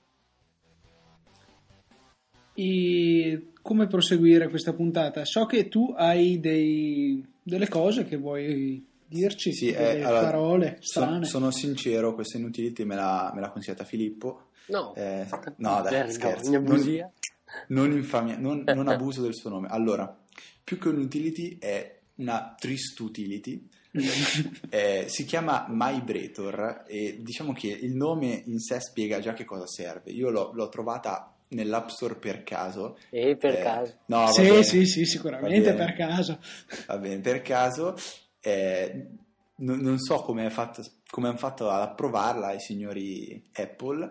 E 2.54 3.52
come 3.62 3.87
proseguire 3.87 4.49
questa 4.49 4.73
puntata? 4.73 5.25
So 5.25 5.47
che 5.47 5.69
tu 5.69 5.95
hai 5.97 6.40
dei, 6.40 7.25
delle 7.42 7.69
cose 7.69 8.04
che 8.04 8.16
vuoi 8.16 8.85
dirci, 9.11 9.52
sì, 9.52 9.73
delle 9.73 9.99
eh, 9.99 10.05
allora, 10.05 10.21
parole 10.21 10.79
strane. 10.81 11.25
Sono, 11.25 11.25
sono 11.25 11.50
sincero, 11.50 12.14
questa 12.14 12.38
inutility 12.38 12.85
me 12.85 12.95
l'ha, 12.95 13.33
me 13.35 13.40
l'ha 13.40 13.50
consigliata 13.50 13.85
Filippo 13.85 14.49
No, 14.71 14.95
eh, 14.95 15.26
no 15.57 15.83
dai, 15.83 16.11
scherzo. 16.12 16.50
Non, 16.50 17.12
non, 17.69 17.93
infamia, 17.93 18.37
non, 18.38 18.62
non 18.64 18.87
abuso 18.88 19.21
del 19.23 19.35
suo 19.35 19.50
nome. 19.50 19.69
Allora, 19.69 20.17
più 20.62 20.79
che 20.79 20.88
un'utility 20.88 21.59
è 21.59 21.99
una 22.17 22.55
trist 22.59 22.99
utility. 23.00 23.69
eh, 24.71 25.07
si 25.09 25.25
chiama 25.25 25.67
MyBrator 25.69 26.85
e 26.87 27.19
diciamo 27.23 27.52
che 27.52 27.67
il 27.67 27.93
nome 27.93 28.40
in 28.47 28.61
sé 28.61 28.79
spiega 28.79 29.19
già 29.19 29.33
che 29.33 29.45
cosa 29.45 29.67
serve. 29.67 30.12
Io 30.12 30.31
l'ho, 30.31 30.52
l'ho 30.55 30.69
trovata 30.69 31.35
nell'App 31.49 31.88
Store 31.88 32.14
per 32.14 32.45
caso. 32.45 32.97
E 33.11 33.37
per 33.37 33.55
eh, 33.55 33.62
caso? 33.62 33.99
No, 34.07 34.31
sì, 34.31 34.62
sì, 34.62 34.87
sì, 34.87 35.05
sicuramente 35.05 35.75
per 35.75 35.95
caso. 35.95 36.38
Va 36.87 36.99
bene, 36.99 37.19
per 37.19 37.43
caso. 37.43 37.97
Eh, 38.40 39.06
non, 39.56 39.78
non, 39.80 39.99
so 39.99 40.23
come, 40.23 40.40
hanno 40.42 41.37
fatto 41.37 41.68
ad 41.68 41.82
approvarla 41.82 42.52
i 42.52 42.61
signori 42.61 43.50
Apple 43.52 44.11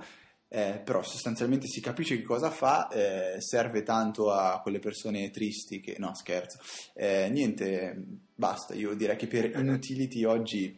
eh, 0.52 0.82
però 0.84 1.04
sostanzialmente 1.04 1.68
si 1.68 1.80
capisce 1.80 2.18
che 2.18 2.24
cosa 2.24 2.50
fa, 2.50 2.88
eh, 2.90 3.40
serve 3.40 3.84
tanto 3.84 4.32
a 4.32 4.60
quelle 4.62 4.80
persone 4.80 5.30
tristi 5.30 5.80
che 5.80 5.96
no 6.00 6.16
scherzo, 6.16 6.58
eh, 6.96 7.30
niente, 7.30 7.96
basta, 8.34 8.74
io 8.74 8.96
direi 8.96 9.16
che 9.16 9.28
per 9.28 9.56
inutility 9.56 10.24
oggi 10.24 10.76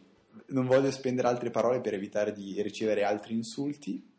non 0.48 0.66
voglio 0.66 0.90
spendere 0.90 1.28
altre 1.28 1.50
parole 1.50 1.80
per 1.80 1.94
evitare 1.94 2.32
di 2.32 2.60
ricevere 2.60 3.04
altri 3.04 3.34
insulti. 3.34 4.10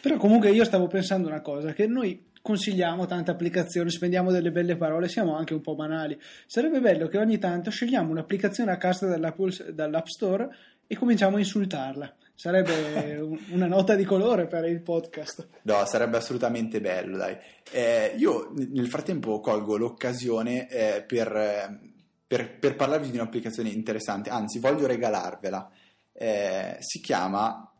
Però 0.00 0.16
comunque 0.16 0.50
io 0.50 0.64
stavo 0.64 0.88
pensando 0.88 1.28
una 1.28 1.40
cosa, 1.40 1.72
che 1.72 1.86
noi 1.86 2.32
consigliamo 2.44 3.06
tante 3.06 3.30
applicazioni, 3.30 3.88
spendiamo 3.88 4.30
delle 4.30 4.50
belle 4.50 4.76
parole, 4.76 5.08
siamo 5.08 5.34
anche 5.34 5.54
un 5.54 5.62
po' 5.62 5.74
banali. 5.74 6.20
Sarebbe 6.46 6.78
bello 6.78 7.08
che 7.08 7.16
ogni 7.16 7.38
tanto 7.38 7.70
scegliamo 7.70 8.10
un'applicazione 8.10 8.70
a 8.70 8.76
casa 8.76 9.16
dall'App 9.16 10.04
Store 10.04 10.54
e 10.86 10.94
cominciamo 10.94 11.36
a 11.36 11.38
insultarla. 11.38 12.14
Sarebbe 12.34 13.16
una 13.48 13.66
nota 13.66 13.94
di 13.94 14.04
colore 14.04 14.46
per 14.46 14.66
il 14.66 14.82
podcast. 14.82 15.48
No, 15.62 15.86
sarebbe 15.86 16.18
assolutamente 16.18 16.82
bello, 16.82 17.16
dai. 17.16 17.34
Eh, 17.72 18.12
io 18.18 18.52
nel 18.54 18.88
frattempo 18.88 19.40
colgo 19.40 19.78
l'occasione 19.78 20.68
eh, 20.68 21.02
per, 21.02 21.80
per, 22.26 22.58
per, 22.58 22.76
parlarvi 22.76 23.10
di 23.10 23.16
un'applicazione 23.16 23.70
interessante, 23.70 24.28
anzi 24.28 24.58
voglio 24.58 24.86
regalarvela. 24.86 25.70
Eh, 26.12 26.76
si 26.80 27.00
chiama... 27.00 27.72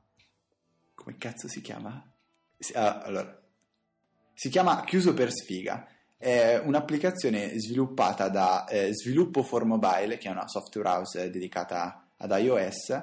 come 0.95 1.17
cazzo 1.19 1.49
si 1.49 1.61
chiama? 1.61 2.03
Ah, 2.73 3.03
allora, 3.03 3.44
si 4.35 4.49
chiama 4.49 4.85
Chiuso 4.85 5.15
per 5.15 5.33
sfiga. 5.33 5.87
È 6.17 6.61
un'applicazione 6.65 7.59
sviluppata 7.59 8.29
da 8.29 8.67
eh, 8.67 8.91
Sviluppo 8.93 9.43
for 9.43 9.65
Mobile, 9.65 10.19
che 10.19 10.29
è 10.29 10.33
una 10.33 10.49
software 10.49 10.89
house 10.89 11.31
dedicata 11.31 12.09
ad 12.17 12.35
iOS 12.39 13.03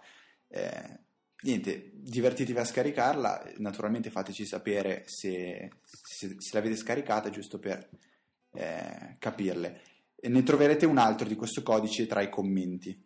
Eh, 0.48 1.00
niente, 1.42 1.92
divertitevi 1.94 2.58
a 2.58 2.66
scaricarla, 2.66 3.52
naturalmente 3.58 4.10
fateci 4.10 4.48
sapere 4.48 5.04
se, 5.06 5.70
se, 6.18 6.36
se 6.40 6.50
l'avete 6.54 6.76
scaricata 6.76 7.30
giusto 7.30 7.60
per 7.60 7.88
eh, 8.54 9.16
capirle. 9.20 9.82
E 10.16 10.30
ne 10.30 10.42
troverete 10.42 10.88
un 10.88 10.98
altro 10.98 11.28
di 11.28 11.36
questo 11.36 11.62
codice 11.62 12.08
tra 12.08 12.22
i 12.22 12.30
commenti. 12.30 13.06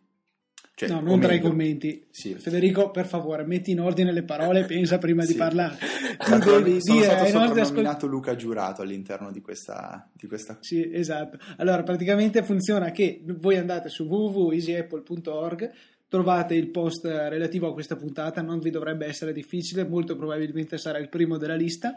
Cioè, 0.74 0.88
no, 0.88 1.00
non 1.00 1.20
tra 1.20 1.34
i 1.34 1.40
commenti. 1.40 2.06
Sì. 2.10 2.34
Federico, 2.36 2.90
per 2.90 3.06
favore, 3.06 3.44
metti 3.44 3.70
in 3.70 3.80
ordine 3.80 4.12
le 4.12 4.22
parole, 4.22 4.64
pensa 4.66 4.96
prima 4.96 5.24
sì. 5.24 5.32
di 5.32 5.38
parlare. 5.38 5.76
Tu 6.16 6.38
devi 6.38 6.80
sono 6.80 7.00
dire 7.00 7.10
stato 7.10 7.26
soprannominato 7.26 7.90
ascol- 7.90 8.08
Luca 8.08 8.34
Giurato 8.34 8.80
all'interno 8.80 9.30
di 9.30 9.42
questa, 9.42 10.10
di 10.14 10.26
questa... 10.26 10.56
Sì, 10.60 10.90
esatto. 10.90 11.36
Allora, 11.58 11.82
praticamente 11.82 12.42
funziona 12.42 12.90
che 12.92 13.22
voi 13.26 13.58
andate 13.58 13.90
su 13.90 14.04
www.easyapple.org 14.04 15.70
trovate 16.08 16.54
il 16.54 16.70
post 16.70 17.06
relativo 17.06 17.68
a 17.68 17.72
questa 17.72 17.96
puntata, 17.96 18.42
non 18.42 18.58
vi 18.58 18.68
dovrebbe 18.68 19.06
essere 19.06 19.32
difficile, 19.32 19.86
molto 19.86 20.14
probabilmente 20.14 20.76
sarà 20.76 20.98
il 20.98 21.08
primo 21.08 21.38
della 21.38 21.54
lista. 21.54 21.94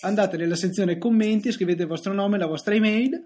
Andate 0.00 0.36
nella 0.36 0.54
sezione 0.54 0.96
commenti, 0.96 1.50
scrivete 1.50 1.82
il 1.82 1.88
vostro 1.88 2.12
nome, 2.12 2.38
la 2.38 2.46
vostra 2.46 2.74
email 2.74 3.20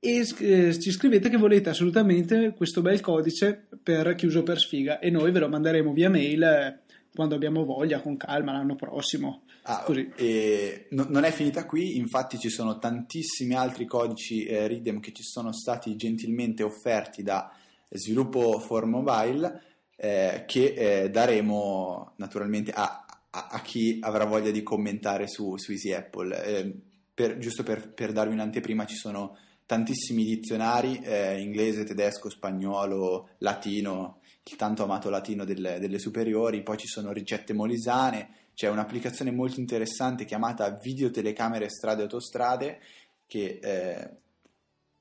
e 0.00 0.26
eh, 0.38 0.78
ci 0.78 0.90
scrivete 0.90 1.28
che 1.28 1.36
volete 1.36 1.70
assolutamente 1.70 2.52
questo 2.56 2.82
bel 2.82 3.00
codice 3.00 3.68
per 3.80 4.14
chiuso 4.16 4.42
per 4.42 4.58
sfiga 4.58 4.98
e 4.98 5.10
noi 5.10 5.30
ve 5.30 5.38
lo 5.38 5.48
manderemo 5.48 5.92
via 5.92 6.10
mail 6.10 6.42
eh, 6.42 6.80
quando 7.14 7.36
abbiamo 7.36 7.64
voglia, 7.64 8.00
con 8.00 8.16
calma, 8.16 8.52
l'anno 8.52 8.74
prossimo. 8.74 9.44
Ah, 9.62 9.84
no, 9.88 11.06
non 11.08 11.24
è 11.24 11.30
finita 11.30 11.64
qui, 11.64 11.96
infatti 11.96 12.38
ci 12.38 12.50
sono 12.50 12.78
tantissimi 12.78 13.54
altri 13.54 13.86
codici 13.86 14.44
eh, 14.44 14.66
Readem 14.66 15.00
che 15.00 15.12
ci 15.12 15.22
sono 15.22 15.52
stati 15.52 15.96
gentilmente 15.96 16.62
offerti 16.62 17.22
da 17.22 17.50
Sviluppo 17.88 18.58
for 18.58 18.84
Mobile 18.84 19.62
eh, 19.96 20.44
che 20.46 20.74
eh, 20.76 21.10
daremo 21.10 22.12
naturalmente 22.16 22.70
a, 22.72 23.05
a, 23.36 23.48
a, 23.50 23.60
chi 23.60 23.98
avrà 24.00 24.24
voglia 24.24 24.50
di 24.50 24.62
commentare 24.62 25.28
su, 25.28 25.56
su 25.58 25.72
Easy 25.72 25.92
Apple. 25.92 26.44
Eh, 26.44 26.74
per, 27.12 27.38
giusto 27.38 27.62
per, 27.62 27.92
per 27.92 28.12
darvi 28.12 28.32
un'anteprima 28.32 28.86
ci 28.86 28.96
sono 28.96 29.36
tantissimi 29.66 30.24
dizionari, 30.24 31.00
eh, 31.02 31.40
inglese, 31.40 31.84
tedesco, 31.84 32.30
spagnolo, 32.30 33.30
latino, 33.38 34.20
il 34.44 34.56
tanto 34.56 34.84
amato 34.84 35.10
latino 35.10 35.44
delle, 35.44 35.78
delle, 35.78 35.98
superiori, 35.98 36.62
poi 36.62 36.78
ci 36.78 36.86
sono 36.86 37.12
ricette 37.12 37.52
molisane, 37.52 38.50
c'è 38.54 38.68
un'applicazione 38.68 39.32
molto 39.32 39.60
interessante 39.60 40.24
chiamata 40.24 40.70
Video 40.80 41.10
Telecamere 41.10 41.68
Strade 41.68 42.02
Autostrade 42.02 42.80
che 43.26 43.58
eh, 43.60 44.10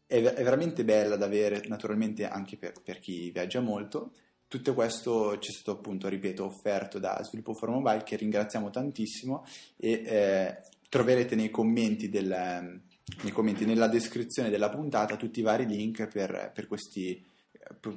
è, 0.07 0.21
è, 0.21 0.43
veramente 0.43 0.83
bella 0.83 1.15
da 1.15 1.25
avere, 1.25 1.63
naturalmente 1.67 2.27
anche 2.27 2.57
per, 2.57 2.73
per, 2.83 2.99
chi 2.99 3.29
viaggia 3.31 3.61
molto. 3.61 4.13
Tutto 4.47 4.73
questo 4.73 5.37
ci 5.39 5.51
è 5.51 5.53
stato 5.53 5.71
appunto, 5.71 6.07
ripeto, 6.07 6.45
offerto 6.45 6.99
da 6.99 7.21
Sviluppo 7.23 7.53
for 7.53 7.69
Mobile 7.69 8.03
che 8.03 8.15
ringraziamo 8.15 8.69
tantissimo 8.69 9.45
e 9.75 9.91
eh, 10.05 10.57
troverete 10.87 11.35
nei 11.35 11.49
commenti 11.49 12.09
del 12.09 12.81
nei 13.23 13.31
commenti, 13.31 13.65
nella 13.65 13.87
descrizione 13.87 14.49
della 14.49 14.69
puntata 14.69 15.15
tutti 15.15 15.39
i 15.39 15.43
vari 15.43 15.65
link 15.65 16.07
per, 16.07 16.51
per, 16.53 16.67
questi, 16.67 17.23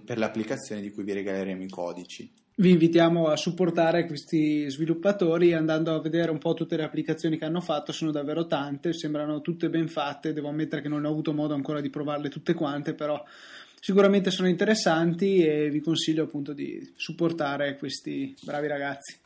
per 0.05 0.19
le 0.19 0.25
applicazioni 0.25 0.83
di 0.83 0.91
cui 0.91 1.05
vi 1.05 1.15
regaleremo 1.15 1.63
i 1.63 1.69
codici. 1.69 2.31
Vi 2.59 2.71
invitiamo 2.71 3.29
a 3.29 3.37
supportare 3.37 4.05
questi 4.07 4.69
sviluppatori 4.69 5.55
andando 5.55 5.95
a 5.95 6.01
vedere 6.01 6.33
un 6.33 6.39
po' 6.39 6.55
tutte 6.55 6.77
le 6.77 6.83
applicazioni 6.83 7.39
che 7.39 7.45
hanno 7.45 7.61
fatto, 7.61 7.93
sono 7.93 8.11
davvero 8.11 8.47
tante, 8.47 8.93
sembrano 8.93 9.41
tutte 9.41 9.71
ben 9.71 9.87
fatte, 9.87 10.33
devo 10.33 10.49
ammettere 10.49 10.83
che 10.83 10.89
non 10.89 11.05
ho 11.05 11.09
avuto 11.09 11.33
modo 11.33 11.55
ancora 11.55 11.81
di 11.81 11.89
provarle 11.89 12.29
tutte 12.29 12.55
quante, 12.55 12.95
però 12.95 13.23
sicuramente 13.81 14.31
sono 14.31 14.49
interessanti 14.49 15.45
e 15.45 15.71
vi 15.71 15.81
consiglio 15.81 16.25
appunto 16.25 16.53
di 16.53 16.93
supportare 16.97 17.77
questi 17.77 18.35
bravi 18.43 18.67
ragazzi. 18.67 19.17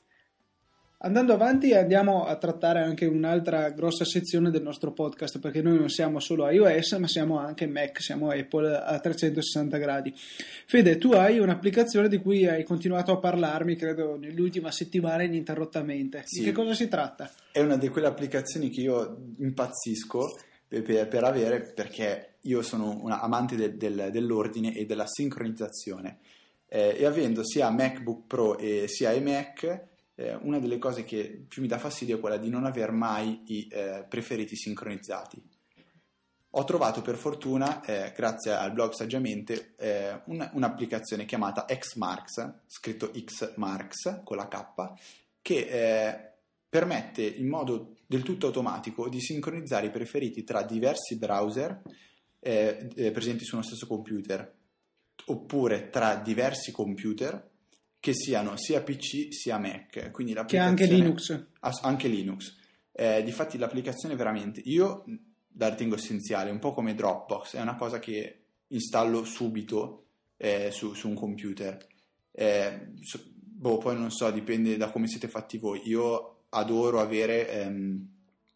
Andando 1.04 1.32
avanti 1.32 1.74
andiamo 1.74 2.26
a 2.26 2.36
trattare 2.36 2.80
anche 2.80 3.06
un'altra 3.06 3.70
grossa 3.70 4.04
sezione 4.04 4.52
del 4.52 4.62
nostro 4.62 4.92
podcast 4.92 5.40
perché 5.40 5.60
noi 5.60 5.76
non 5.76 5.88
siamo 5.88 6.20
solo 6.20 6.48
iOS 6.48 6.92
ma 6.92 7.08
siamo 7.08 7.40
anche 7.40 7.66
Mac, 7.66 8.00
siamo 8.00 8.30
Apple 8.30 8.76
a 8.76 9.00
360 9.00 9.78
gradi. 9.78 10.14
Fede, 10.14 10.98
tu 10.98 11.10
hai 11.10 11.40
un'applicazione 11.40 12.08
di 12.08 12.18
cui 12.18 12.46
hai 12.46 12.62
continuato 12.62 13.10
a 13.10 13.18
parlarmi 13.18 13.74
credo 13.74 14.16
nell'ultima 14.16 14.70
settimana 14.70 15.24
ininterrottamente. 15.24 16.22
Sì. 16.24 16.38
Di 16.38 16.44
che 16.44 16.52
cosa 16.52 16.72
si 16.72 16.86
tratta? 16.86 17.28
È 17.50 17.58
una 17.58 17.76
di 17.76 17.88
quelle 17.88 18.06
applicazioni 18.06 18.70
che 18.70 18.82
io 18.82 19.32
impazzisco 19.38 20.38
per, 20.68 21.08
per 21.08 21.24
avere 21.24 21.72
perché 21.74 22.31
io 22.42 22.62
sono 22.62 22.98
un 23.02 23.12
amante 23.12 23.56
del, 23.56 23.76
del, 23.76 24.10
dell'ordine 24.10 24.74
e 24.74 24.86
della 24.86 25.06
sincronizzazione 25.06 26.18
eh, 26.66 26.96
e 26.98 27.04
avendo 27.04 27.44
sia 27.44 27.70
MacBook 27.70 28.26
Pro 28.26 28.58
e 28.58 28.86
sia 28.88 29.12
iMac 29.12 29.90
eh, 30.14 30.34
una 30.42 30.58
delle 30.58 30.78
cose 30.78 31.04
che 31.04 31.44
più 31.48 31.62
mi 31.62 31.68
dà 31.68 31.78
fastidio 31.78 32.16
è 32.16 32.20
quella 32.20 32.36
di 32.36 32.48
non 32.48 32.64
aver 32.64 32.90
mai 32.92 33.42
i 33.46 33.68
eh, 33.70 34.04
preferiti 34.08 34.56
sincronizzati. 34.56 35.42
Ho 36.54 36.64
trovato 36.64 37.00
per 37.00 37.16
fortuna, 37.16 37.82
eh, 37.82 38.12
grazie 38.14 38.52
al 38.52 38.72
blog 38.72 38.92
Saggiamente, 38.92 39.74
eh, 39.76 40.20
un, 40.26 40.50
un'applicazione 40.52 41.24
chiamata 41.24 41.64
Xmarks, 41.64 42.64
scritto 42.66 43.10
Xmarks 43.10 44.20
con 44.22 44.36
la 44.36 44.48
K, 44.48 44.92
che 45.40 45.56
eh, 45.66 46.32
permette 46.68 47.22
in 47.22 47.48
modo 47.48 47.96
del 48.06 48.22
tutto 48.22 48.46
automatico 48.46 49.08
di 49.08 49.20
sincronizzare 49.20 49.86
i 49.86 49.90
preferiti 49.90 50.44
tra 50.44 50.62
diversi 50.62 51.16
browser 51.16 51.80
eh, 52.42 53.10
presenti 53.12 53.44
su 53.44 53.54
uno 53.54 53.64
stesso 53.64 53.86
computer, 53.86 54.52
oppure 55.26 55.90
tra 55.90 56.16
diversi 56.16 56.72
computer 56.72 57.50
che 58.00 58.14
siano 58.14 58.56
sia 58.56 58.82
PC 58.82 59.32
sia 59.32 59.58
Mac. 59.58 60.10
Quindi 60.10 60.34
che 60.46 60.58
anche 60.58 60.86
Linux. 60.86 61.46
anche 61.60 62.08
Linux. 62.08 62.58
Eh, 62.90 63.22
difatti 63.22 63.56
l'applicazione 63.58 64.16
veramente, 64.16 64.60
io 64.64 65.04
la 65.56 65.68
ritengo 65.68 65.94
essenziale, 65.94 66.50
un 66.50 66.58
po' 66.58 66.74
come 66.74 66.94
Dropbox, 66.94 67.54
è 67.54 67.60
una 67.60 67.76
cosa 67.76 67.98
che 67.98 68.40
installo 68.68 69.24
subito 69.24 70.06
eh, 70.36 70.70
su, 70.72 70.94
su, 70.94 71.08
un 71.08 71.14
computer. 71.14 71.86
Eh, 72.32 72.92
so, 73.02 73.22
boh, 73.24 73.78
poi 73.78 73.96
non 73.96 74.10
so, 74.10 74.30
dipende 74.32 74.76
da 74.76 74.90
come 74.90 75.06
siete 75.06 75.28
fatti 75.28 75.58
voi. 75.58 75.82
Io 75.84 76.46
adoro 76.48 77.00
avere 77.00 77.48
ehm, 77.48 78.08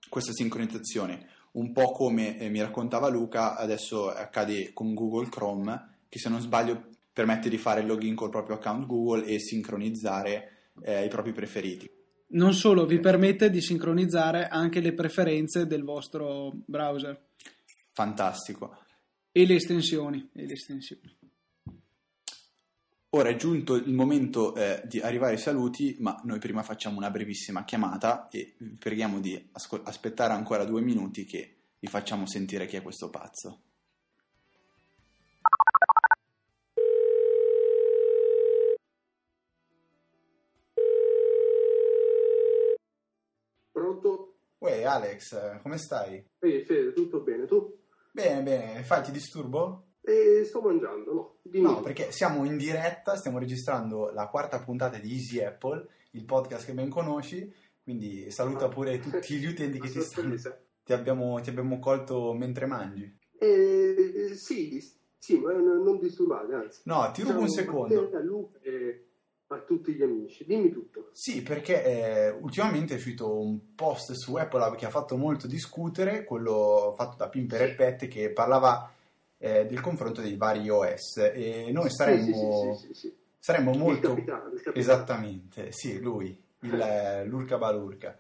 questa 0.09 0.33
sincronizzazione, 0.33 1.29
un 1.57 1.73
po' 1.73 1.93
come 1.93 2.39
eh, 2.39 2.49
mi 2.49 2.61
raccontava 2.61 3.09
Luca, 3.09 3.57
adesso 3.57 4.09
accade 4.11 4.73
con 4.73 4.95
Google 4.95 5.29
Chrome, 5.29 5.99
che 6.09 6.19
se 6.19 6.29
non 6.29 6.41
sbaglio 6.41 6.89
permette 7.13 7.49
di 7.49 7.59
fare 7.59 7.81
il 7.81 7.87
login 7.87 8.15
col 8.15 8.31
proprio 8.31 8.57
account 8.57 8.87
Google 8.87 9.25
e 9.25 9.39
sincronizzare 9.39 10.73
eh, 10.83 11.05
i 11.05 11.09
propri 11.09 11.33
preferiti. 11.33 11.91
Non 12.29 12.53
solo, 12.53 12.85
vi 12.85 12.99
permette 12.99 13.51
di 13.51 13.61
sincronizzare 13.61 14.49
anche 14.49 14.81
le 14.81 14.93
preferenze 14.93 15.67
del 15.67 15.83
vostro 15.83 16.53
browser. 16.67 17.29
Fantastico. 17.93 18.79
E 19.33 19.47
le 19.47 19.55
estensioni. 19.55 20.29
E 20.35 20.47
le 20.47 20.53
estensioni. 20.53 21.16
Ora 23.17 23.31
è 23.31 23.37
giunto 23.37 23.77
il 23.77 23.95
momento 23.95 24.55
eh, 24.55 24.83
di 24.85 25.01
arrivare 25.01 25.33
ai 25.33 25.39
saluti, 25.39 25.97
ma 26.01 26.21
noi 26.25 26.39
prima 26.39 26.63
facciamo 26.63 26.99
una 26.99 27.11
brevissima 27.11 27.65
chiamata 27.65 28.29
e 28.29 28.57
vi 28.59 28.77
preghiamo 28.79 29.21
di 29.21 29.49
asco- 29.53 29.81
aspettare 29.83 30.35
ancora 30.35 30.67
due 30.67 30.83
minuti 30.83 31.25
che 31.25 31.57
vi 31.79 31.87
facciamo 31.87 32.27
sentire 32.27 32.67
chi 32.67 32.77
è 32.77 32.83
questo 32.83 33.09
pazzo. 33.09 33.63
Uè, 44.59 44.85
Alex, 44.85 45.63
come 45.63 45.79
stai? 45.79 46.23
Ehi, 46.41 46.65
Fede, 46.67 46.93
tutto 46.93 47.23
bene, 47.23 47.47
tu? 47.47 47.79
Bene, 48.13 48.43
bene. 48.43 48.83
Fai, 48.83 49.03
ti 49.03 49.11
disturbo? 49.11 49.95
Eh, 50.07 50.45
sto 50.45 50.61
mangiando, 50.61 51.13
no? 51.13 51.35
Dimmi. 51.43 51.65
No, 51.65 51.81
perché 51.81 52.13
siamo 52.13 52.45
in 52.45 52.57
diretta, 52.57 53.17
stiamo 53.17 53.41
registrando 53.41 54.13
la 54.13 54.29
quarta 54.29 54.61
puntata 54.61 54.99
di 54.99 55.13
Easy 55.13 55.43
Apple, 55.43 55.85
il 56.13 56.25
podcast 56.25 56.65
che 56.65 56.75
ben 56.75 56.89
conosci, 56.89 57.53
quindi 57.83 58.31
saluta 58.31 58.69
pure 58.69 59.01
tutti 59.03 59.37
gli 59.37 59.47
utenti 59.47 59.81
che 59.81 59.91
ti 59.91 60.01
stanno... 60.01 60.37
Ti 60.85 60.93
abbiamo, 60.93 61.41
ti 61.41 61.51
abbiamo 61.51 61.81
colto 61.81 62.33
mentre 62.35 62.67
mangi. 62.67 63.13
Eh, 63.41 64.31
sì, 64.37 64.81
sì, 65.19 65.41
ma 65.41 65.53
non 65.53 65.99
disturbate, 65.99 66.55
anzi. 66.55 66.81
No, 66.85 67.11
ti 67.13 67.23
rubo 67.23 67.41
un 67.41 67.49
secondo. 67.49 68.09
Luca 68.23 68.61
e 68.63 69.07
a 69.49 69.59
tutti 69.59 69.93
gli 69.93 70.03
amici. 70.03 70.45
Dimmi 70.45 70.71
tutto. 70.71 71.09
Sì, 71.11 71.43
perché 71.43 71.85
eh, 71.85 72.31
ultimamente 72.31 72.95
è 72.95 72.97
uscito 72.97 73.37
un 73.37 73.75
post 73.75 74.13
su 74.13 74.37
Apple 74.37 74.77
che 74.77 74.87
ha 74.87 74.91
fatto 74.91 75.17
molto 75.17 75.49
discutere, 75.49 76.23
quello 76.23 76.95
fatto 76.97 77.17
da 77.17 77.29
Pimper 77.29 77.63
e 77.63 77.75
Pet, 77.75 78.07
che 78.07 78.31
parlava 78.31 78.93
eh, 79.39 79.67
del 79.67 79.81
confronto 79.81 80.21
dei 80.21 80.37
vari 80.37 80.69
OS 80.69 81.19
e 81.19 81.71
noi 81.73 81.91
saremmo, 81.91 82.77
sì, 82.81 82.87
sì, 82.87 82.95
sì, 82.95 83.15
saremmo 83.39 83.73
molto... 83.73 84.13
Il 84.13 84.15
capitano, 84.15 84.45
il 84.49 84.63
capitano. 84.63 84.77
Esattamente, 84.77 85.73
sì, 85.73 86.01
lui, 86.01 86.39
il, 86.61 86.81
eh, 86.81 87.25
l'Urca 87.25 87.59
Balurca. 87.59 88.19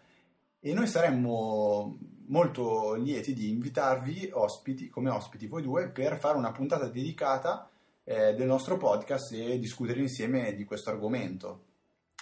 E 0.60 0.72
noi 0.72 0.86
saremmo 0.86 1.98
molto 2.26 2.94
lieti 2.94 3.32
di 3.32 3.50
invitarvi 3.50 4.30
ospiti, 4.32 4.88
come 4.88 5.10
ospiti 5.10 5.46
voi 5.46 5.62
due 5.62 5.88
per 5.88 6.18
fare 6.18 6.36
una 6.36 6.52
puntata 6.52 6.88
dedicata 6.88 7.70
eh, 8.04 8.34
del 8.34 8.46
nostro 8.46 8.76
podcast 8.76 9.32
e 9.32 9.58
discutere 9.58 10.00
insieme 10.00 10.54
di 10.54 10.64
questo 10.64 10.90
argomento. 10.90 11.64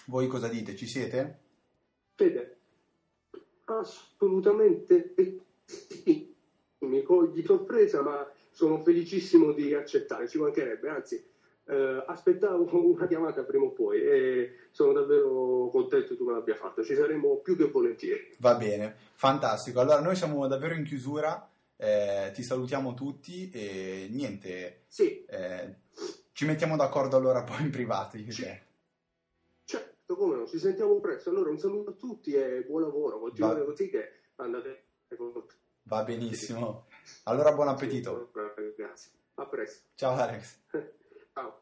Voi 0.07 0.27
cosa 0.27 0.49
dite? 0.49 0.77
Ci 0.77 0.87
siete? 0.87 1.39
Fede, 2.15 2.57
assolutamente 3.65 5.15
sì. 5.65 6.33
Mi 6.79 7.03
cogli 7.03 7.43
sorpresa, 7.43 8.03
ma 8.03 8.27
sono 8.55 8.83
felicissimo 8.83 9.53
di 9.53 9.75
accettare, 9.75 10.29
ci 10.29 10.39
mancherebbe, 10.39 10.89
anzi 10.89 11.23
eh, 11.67 12.05
aspettavo 12.07 12.67
una 12.95 13.07
chiamata 13.07 13.43
prima 13.43 13.65
o 13.65 13.73
poi 13.73 14.01
e 14.01 14.55
sono 14.71 14.93
davvero 14.93 15.69
contento 15.71 16.09
che 16.09 16.17
tu 16.17 16.25
me 16.25 16.33
l'abbia 16.33 16.55
fatta, 16.55 16.83
ci 16.83 16.95
saremo 16.95 17.37
più 17.39 17.57
che 17.57 17.67
volentieri. 17.67 18.35
Va 18.39 18.55
bene, 18.55 18.97
fantastico. 19.15 19.81
Allora 19.81 20.01
noi 20.01 20.17
siamo 20.17 20.47
davvero 20.47 20.75
in 20.75 20.85
chiusura 20.85 21.49
eh, 21.77 22.31
ti 22.33 22.43
salutiamo 22.43 22.95
tutti 22.95 23.51
e 23.51 24.09
niente. 24.11 24.85
Sì. 24.89 25.25
Eh, 25.25 25.77
ci 26.33 26.47
mettiamo 26.47 26.77
d'accordo 26.77 27.17
allora 27.17 27.43
poi 27.43 27.63
in 27.63 27.71
privato. 27.71 28.17
Io 28.17 28.33
sì. 28.33 28.47
Certo, 29.65 30.17
come 30.17 30.37
no, 30.37 30.47
ci 30.47 30.59
sentiamo 30.59 30.99
presto. 31.01 31.31
Allora 31.31 31.51
un 31.51 31.59
saluto 31.59 31.91
a 31.91 31.95
tutti 31.95 32.33
e 32.33 32.63
buon 32.63 32.83
lavoro. 32.83 33.19
Continuate 33.19 33.61
Va... 33.61 33.67
così 33.67 33.89
che 33.89 34.21
andate. 34.37 34.83
Va 35.83 36.03
benissimo. 36.03 36.87
Allora 37.25 37.53
buon 37.53 37.69
appetito. 37.69 38.31
Grazie. 38.33 38.44
Presto. 39.55 39.83
Ciao 39.95 40.17
Alex. 40.17 40.59
Ciao. 41.33 41.61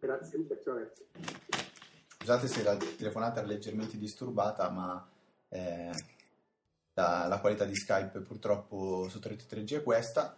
Grazie. 0.00 0.46
Ciao 0.64 0.74
Alex. 0.74 0.90
Scusate 2.16 2.48
se 2.48 2.62
la 2.62 2.76
telefonata 2.76 3.42
è 3.42 3.44
leggermente 3.44 3.98
disturbata, 3.98 4.70
ma 4.70 5.06
eh, 5.50 5.90
la, 6.94 7.26
la 7.28 7.38
qualità 7.40 7.66
di 7.66 7.74
Skype 7.74 8.20
purtroppo 8.20 9.06
su 9.10 9.18
33G 9.18 9.76
è 9.76 9.82
questa. 9.82 10.34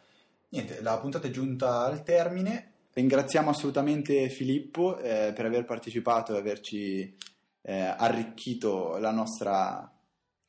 Niente, 0.49 0.83
la 0.83 0.99
puntata 0.99 1.29
è 1.29 1.31
giunta 1.31 1.85
al 1.85 2.03
termine. 2.03 2.71
Ringraziamo 2.93 3.51
assolutamente 3.51 4.29
Filippo 4.29 4.99
eh, 4.99 5.33
per 5.35 5.47
aver 5.47 5.65
partecipato 5.65 6.35
e 6.35 6.39
averci 6.39 7.17
eh, 7.63 7.95
arricchito 7.97 8.99
la 8.99 9.13
nostra. 9.13 9.89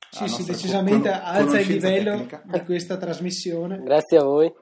Sì, 0.09 0.27
sì, 0.27 0.43
decisamente 0.43 1.09
con- 1.09 1.19
alza 1.23 1.59
il 1.59 1.67
livello 1.67 2.11
tecnica. 2.11 2.41
di 2.43 2.63
questa 2.65 2.97
trasmissione. 2.97 3.81
Grazie 3.83 4.17
a 4.17 4.23
voi. 4.23 4.53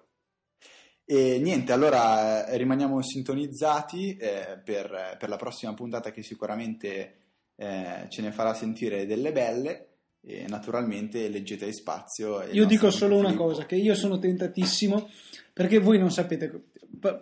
E 1.05 1.39
niente, 1.39 1.71
allora 1.71 2.45
eh, 2.47 2.57
rimaniamo 2.57 3.01
sintonizzati 3.01 4.15
eh, 4.15 4.61
per, 4.63 5.17
per, 5.19 5.29
la 5.29 5.35
prossima 5.35 5.73
puntata 5.73 6.11
che 6.11 6.23
sicuramente 6.23 7.15
eh, 7.55 8.05
ce 8.07 8.21
ne 8.21 8.31
farà 8.31 8.53
sentire 8.53 9.05
delle 9.05 9.31
belle 9.31 9.87
e 10.23 10.45
naturalmente 10.47 11.27
leggete 11.27 11.71
spazio. 11.73 12.43
Io 12.51 12.65
dico 12.65 12.91
solo 12.91 13.17
una 13.17 13.33
cosa, 13.33 13.65
che 13.65 13.75
io 13.75 13.95
sono 13.95 14.19
tentatissimo, 14.19 15.09
perché 15.51 15.79
voi 15.79 15.97
non 15.97 16.11
sapete, 16.11 16.69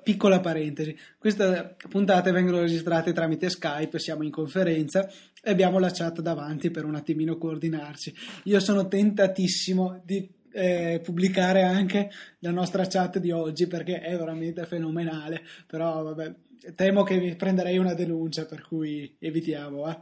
piccola 0.03 0.39
parentesi, 0.39 0.95
queste 1.17 1.75
puntate 1.87 2.31
vengono 2.31 2.59
registrate 2.59 3.13
tramite 3.13 3.49
Skype, 3.49 3.99
siamo 3.99 4.23
in 4.23 4.31
conferenza 4.31 5.09
e 5.41 5.51
abbiamo 5.51 5.79
la 5.79 5.91
chat 5.91 6.21
davanti 6.21 6.69
per 6.69 6.85
un 6.85 6.95
attimino 6.95 7.37
coordinarci. 7.37 8.13
Io 8.45 8.59
sono 8.59 8.87
tentatissimo 8.87 10.01
di 10.03 10.29
eh, 10.51 10.99
pubblicare 11.03 11.63
anche 11.63 12.09
la 12.39 12.51
nostra 12.51 12.87
chat 12.87 13.19
di 13.19 13.31
oggi 13.31 13.67
perché 13.67 13.99
è 13.99 14.17
veramente 14.17 14.65
fenomenale, 14.65 15.41
però 15.67 16.03
vabbè, 16.03 16.33
temo 16.75 17.03
che 17.03 17.17
mi 17.17 17.35
prenderei 17.35 17.77
una 17.77 17.93
denuncia, 17.93 18.45
per 18.45 18.61
cui 18.61 19.15
evitiamo. 19.19 19.89
Eh. 19.89 19.97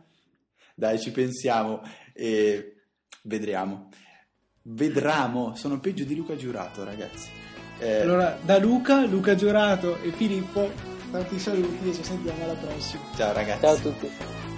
Dai, 0.75 0.99
ci 0.99 1.11
pensiamo. 1.11 1.81
E 2.13 2.77
Vedremo. 3.27 3.89
Vedremo, 4.63 5.53
sono 5.55 5.79
peggio 5.79 6.05
di 6.05 6.15
Luca 6.15 6.35
Giurato, 6.35 6.83
ragazzi. 6.83 7.29
Eh... 7.79 8.01
Allora, 8.01 8.39
da 8.41 8.57
Luca, 8.57 9.05
Luca 9.05 9.35
Giurato 9.35 10.01
e 10.01 10.11
Filippo, 10.11 10.71
tanti 11.11 11.37
saluti 11.37 11.89
e 11.89 11.93
ci 11.93 12.03
sentiamo 12.03 12.43
alla 12.43 12.53
prossima. 12.53 13.03
Ciao 13.15 13.33
ragazzi. 13.33 13.61
Ciao 13.61 13.73
a 13.73 13.79
tutti. 13.79 14.56